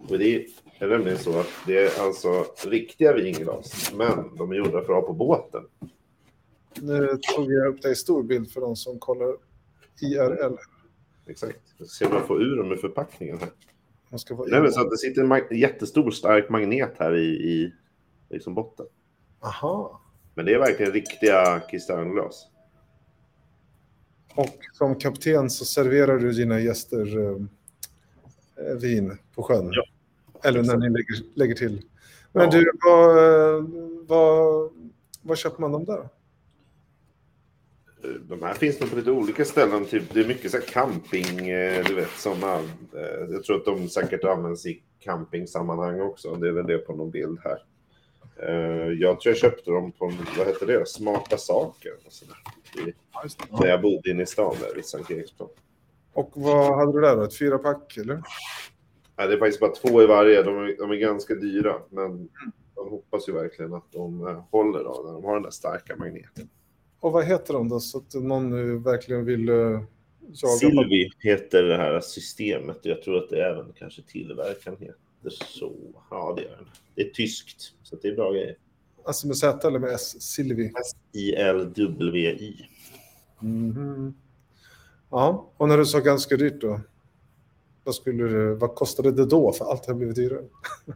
[0.09, 0.47] Och det
[0.79, 4.87] är nämligen så att det är alltså riktiga vinglas, men de är gjorda för att
[4.87, 5.63] ha på båten.
[6.81, 9.35] nu tog jag upp det i stor bild för de som kollar
[10.01, 10.55] IRL.
[11.27, 11.59] Exakt.
[11.77, 13.49] Jag ska se om jag får ur dem ur förpackningen här.
[14.49, 17.73] Det väl så att det sitter en jättestor stark magnet här i, i
[18.29, 18.85] liksom botten.
[19.39, 20.01] Aha.
[20.33, 22.47] Men det är verkligen riktiga Kisternglas.
[24.35, 29.69] Och som kapten så serverar du dina gäster eh, vin på sjön.
[29.71, 29.83] Ja.
[30.43, 31.81] Eller när ni lägger, lägger till.
[32.31, 32.51] Men Ja.
[32.51, 33.63] du, vad,
[34.07, 34.71] vad,
[35.21, 36.09] vad köper man dem där?
[38.21, 39.85] De här finns nog på lite olika ställen.
[39.85, 42.55] Typ, det är mycket så här camping, eh, du vet, sådana.
[42.93, 46.35] eh, Jag tror att de säkert används i campingsammanhang också.
[46.35, 47.63] Det är väl det på någon bild här.
[48.49, 51.91] Eh, Jag tror jag köpte dem på, vad heter det, Smarta Saker.
[52.05, 52.87] Och så där.
[52.89, 52.93] I-
[53.61, 55.49] När jag bodde inne i stan där vid Sankt Eriksplan.
[56.13, 57.23] Och vad hade du där då?
[57.23, 58.21] Ett fyrapack eller?
[59.17, 60.43] Nej, det är faktiskt bara två i varje.
[60.43, 62.29] De är, de är ganska dyra, men
[62.75, 65.95] de hoppas ju verkligen att de eh, håller då, när de har den där starka
[65.95, 66.49] magneten.
[66.99, 67.79] Och vad heter de då?
[67.79, 69.81] Så att någon nu verkligen vill uh,
[70.27, 70.53] jaga.
[70.53, 72.79] Silvi heter det här systemet.
[72.81, 75.73] Jag tror att det även kanske tillverkaren heter så.
[76.09, 76.69] Ja, det gör den.
[76.95, 78.57] Det är tyskt, så det är bra grejer.
[79.05, 80.21] Alltså med Z eller med S?
[80.21, 80.71] Silvi.
[80.81, 82.69] S-I-L-W-I.
[83.39, 84.15] Mhm.
[85.09, 86.79] Ja, och när du sa ganska dyrt då?
[87.85, 89.51] Vad, skulle vad kostade det då?
[89.51, 90.43] För allt har blivit dyrare.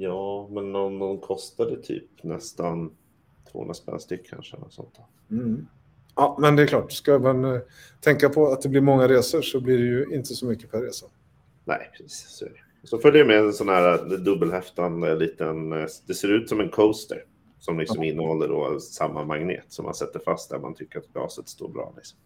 [0.00, 2.90] Ja, men de, de kostade typ nästan
[3.52, 4.56] 200 spänn styck kanske.
[4.56, 4.94] Något sånt.
[5.30, 5.66] Mm.
[6.16, 7.60] Ja, men det är klart, ska man eh,
[8.00, 10.82] tänka på att det blir många resor så blir det ju inte så mycket per
[10.82, 11.06] resa.
[11.64, 12.26] Nej, precis.
[12.28, 12.46] Så,
[12.84, 15.72] så följer med en sån här dubbelhäftande liten...
[15.72, 17.24] eh, Det ser ut som en coaster
[17.58, 21.48] som liksom innehåller då samma magnet som man sätter fast där man tycker att glaset
[21.48, 21.92] står bra.
[21.96, 22.18] Liksom.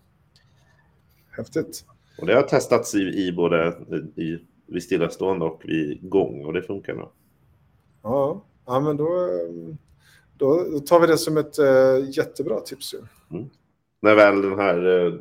[1.31, 1.85] Häftigt.
[2.19, 3.77] Och det har testats i, i både
[4.17, 7.13] i, vid stillastående och vid gång och det funkar bra.
[8.03, 9.29] Ja, ja men då,
[10.37, 12.95] då tar vi det som ett äh, jättebra tips.
[12.95, 13.01] Ju.
[14.01, 15.13] När väl den här eh,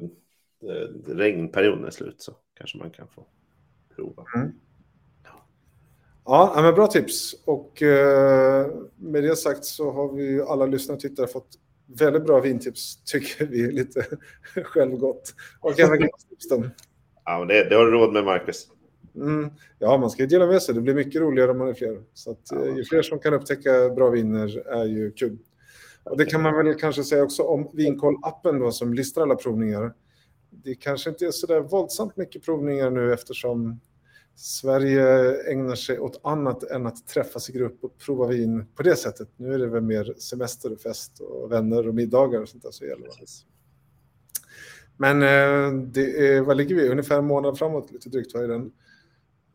[1.08, 3.26] regnperioden är slut så kanske man kan få
[3.96, 4.26] prova.
[6.26, 7.36] Ja, ja, men bra tips.
[7.46, 11.58] Och eh, med det sagt så har vi alla lyssnare och tittare fått
[12.00, 14.06] väldigt bra vintips, tycker vi lite
[14.64, 15.34] självgott.
[15.60, 16.64] Och även glastips då.
[17.26, 18.68] Ja, men det, det har du råd med, Marcus.
[19.16, 19.50] Mm.
[19.80, 20.76] Ja, man ska ju dela med sig.
[20.76, 22.02] Det blir mycket roligare om man är fler.
[22.14, 25.38] Så att, eh, ju fler som kan upptäcka bra viner är ju kul.
[26.04, 29.94] Och det kan man väl kanske säga också om Vinkoll-appen då som listar alla provningar.
[30.50, 33.80] Det kanske inte är så där våldsamt mycket provningar nu eftersom
[34.36, 38.96] Sverige ägnar sig åt annat än att träffas i grupp och prova vin på det
[38.96, 39.30] sättet.
[39.38, 42.72] Nu är det väl mer semester och fest och vänner och middagar och sånt där
[42.72, 43.06] som gäller.
[43.06, 43.46] Precis.
[44.98, 46.90] Men eh, det är, vad ligger vi?
[46.90, 48.72] Ungefär en månad framåt, lite drygt var den.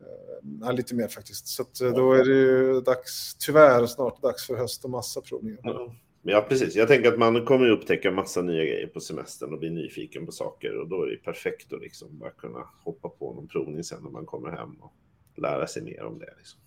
[0.01, 1.47] Eh, ja, lite mer faktiskt.
[1.47, 5.21] Så att, eh, då är det ju dags, tyvärr snart dags för höst och massa
[5.21, 5.81] provningar.
[5.81, 5.95] Mm.
[6.21, 6.75] Ja, precis.
[6.75, 10.31] Jag tänker att man kommer upptäcka massa nya grejer på semestern och bli nyfiken på
[10.31, 14.03] saker och då är det perfekt att liksom bara kunna hoppa på någon provning sen
[14.03, 14.93] när man kommer hem och
[15.35, 16.33] lära sig mer om det.
[16.37, 16.59] Liksom.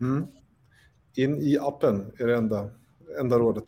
[0.00, 0.26] Mm.
[1.16, 2.70] In i appen är det enda,
[3.20, 3.64] enda rådet.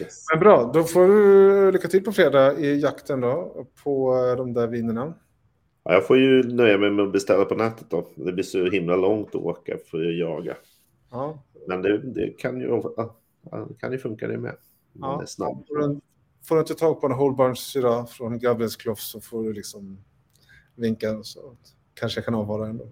[0.00, 0.24] Yes.
[0.32, 4.66] Men bra, då får du lycka till på fredag i jakten då på de där
[4.66, 5.14] vinerna.
[5.84, 8.08] Ja, jag får ju nöja mig med att beställa på nätet då.
[8.16, 10.56] Det blir så himla långt att åka för att jaga.
[11.10, 11.44] Ja.
[11.66, 12.82] Men det, det kan, ju,
[13.78, 14.56] kan ju funka det med.
[14.92, 15.22] Man Ja.
[15.22, 15.66] är snabb.
[16.42, 19.52] Får, du, inte tag på en Whole Barns syra från Gabriels Kloff så får du
[19.52, 19.98] liksom
[20.74, 21.56] vinka så
[21.94, 22.88] kanske jag kan avvara ändå.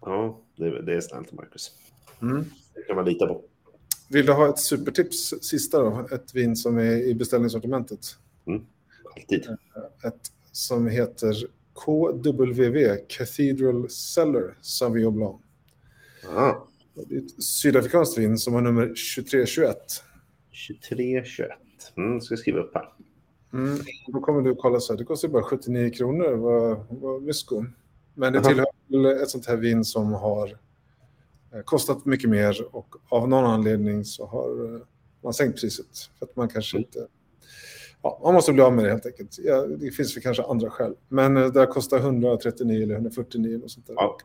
[0.00, 1.70] Ja, det, det är snällt Marcus.
[2.22, 2.44] Mm.
[2.74, 3.42] Det kan man lita på.
[4.08, 6.08] Vill du ha ett supertips sista då?
[6.12, 8.00] Ett vin som är i beställningssortimentet.
[9.16, 9.46] Alltid.
[10.04, 11.34] Ett som heter
[11.74, 15.40] KWV, Cathedral Cellar Sauvignon Blanc.
[16.22, 19.76] Ja, Det är ett sydafrikanskt vin som har nummer 2321.
[20.68, 21.50] 2321.
[21.96, 22.88] Mm, ska jag skriva upp här.
[23.52, 23.78] Mm.
[24.12, 27.64] Då kommer du kolla så här, det kostar bara 79 kronor, vad, vad mysko.
[28.14, 28.66] Men det Jaha.
[28.88, 30.48] tillhör ett sånt här vin som har
[31.54, 34.80] eh, kostat mycket mer och av någon anledning så har eh,
[35.22, 35.86] man sänkt priset.
[36.18, 36.86] För att man kanske Mm.
[36.86, 37.06] inte...
[38.02, 39.38] Ja, man måste bli av med det helt enkelt.
[39.38, 40.94] Ja, det finns väl kanske andra skäl.
[41.08, 43.94] Men eh, det där kostar 139 eller 149 och sånt där.
[43.94, 44.18] Ja.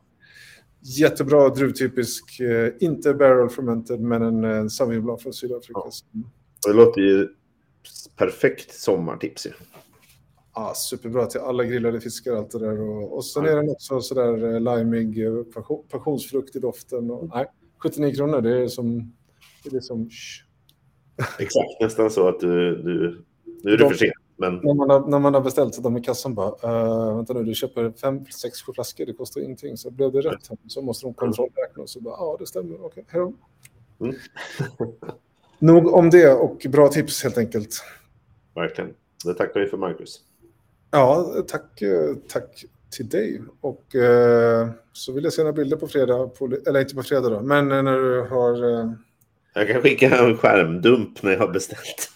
[0.88, 5.72] Jättebra druvtypisk, eh, inte barrel fermented men en, en Sauvignon Blanc från Sydafrika.
[5.74, 5.92] Ja.
[6.68, 7.28] Det låter ju
[8.16, 9.48] perfekt sommartips.
[10.56, 12.82] Ja, superbra till alla grillade fiskar allt det där.
[12.82, 17.12] Och, och sen är den också sådär eh, limig, eh, passion, passionsfrukt i doften.
[17.12, 17.46] Och, nej,
[17.84, 19.14] 79 kronor, det är som...
[19.64, 20.10] Det är som.
[21.40, 21.82] Exakt.
[21.82, 23.26] Nästan så att du, du
[23.64, 24.14] nu är De- för sent.
[24.38, 27.34] Men när, man har, när man har beställt så de i kassan bara, uh, vänta
[27.34, 29.78] nu, du köper fem, sex, sju flaskor, det kostar ingenting.
[29.78, 30.50] Så blev det rätt.
[30.68, 33.34] Så måste de kontrollräkna och så bara, ja det stämmer, okej, hej då.
[34.06, 34.16] Mm.
[35.60, 37.84] Nog om det och bra tips helt enkelt.
[38.56, 38.94] verkligen.
[39.26, 40.22] Det tackar vi för Marcus.
[40.92, 41.84] Ja, tack,
[42.28, 42.66] tack
[42.96, 43.42] till dig.
[43.62, 47.30] Och eh, så vill jag se några bilder på fredag, på, eller inte på fredag
[47.30, 48.92] då, men när du har eh,
[49.58, 52.12] Jag kan skicka en skärmdump när jag har beställt.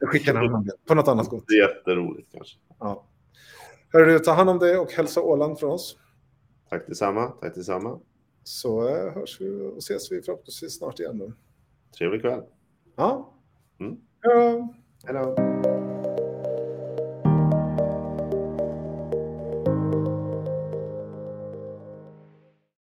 [0.00, 1.44] skickat en annan på något annat gott.
[1.46, 2.58] Det är jätteroligt kanske.
[2.78, 3.06] Ja.
[3.92, 5.96] Hörru, ta hand om dig och hälsa Åland från oss.
[6.70, 7.26] Tack detsamma.
[7.28, 7.98] Tack detsamma.
[8.42, 11.18] Så eh, hörs vi och ses vi förhoppningsvis snart igen.
[11.18, 11.32] Då.
[11.98, 12.42] Trevlig kväll.
[12.96, 13.34] Ja.
[13.80, 13.96] Mm.
[15.04, 15.87] Hej då.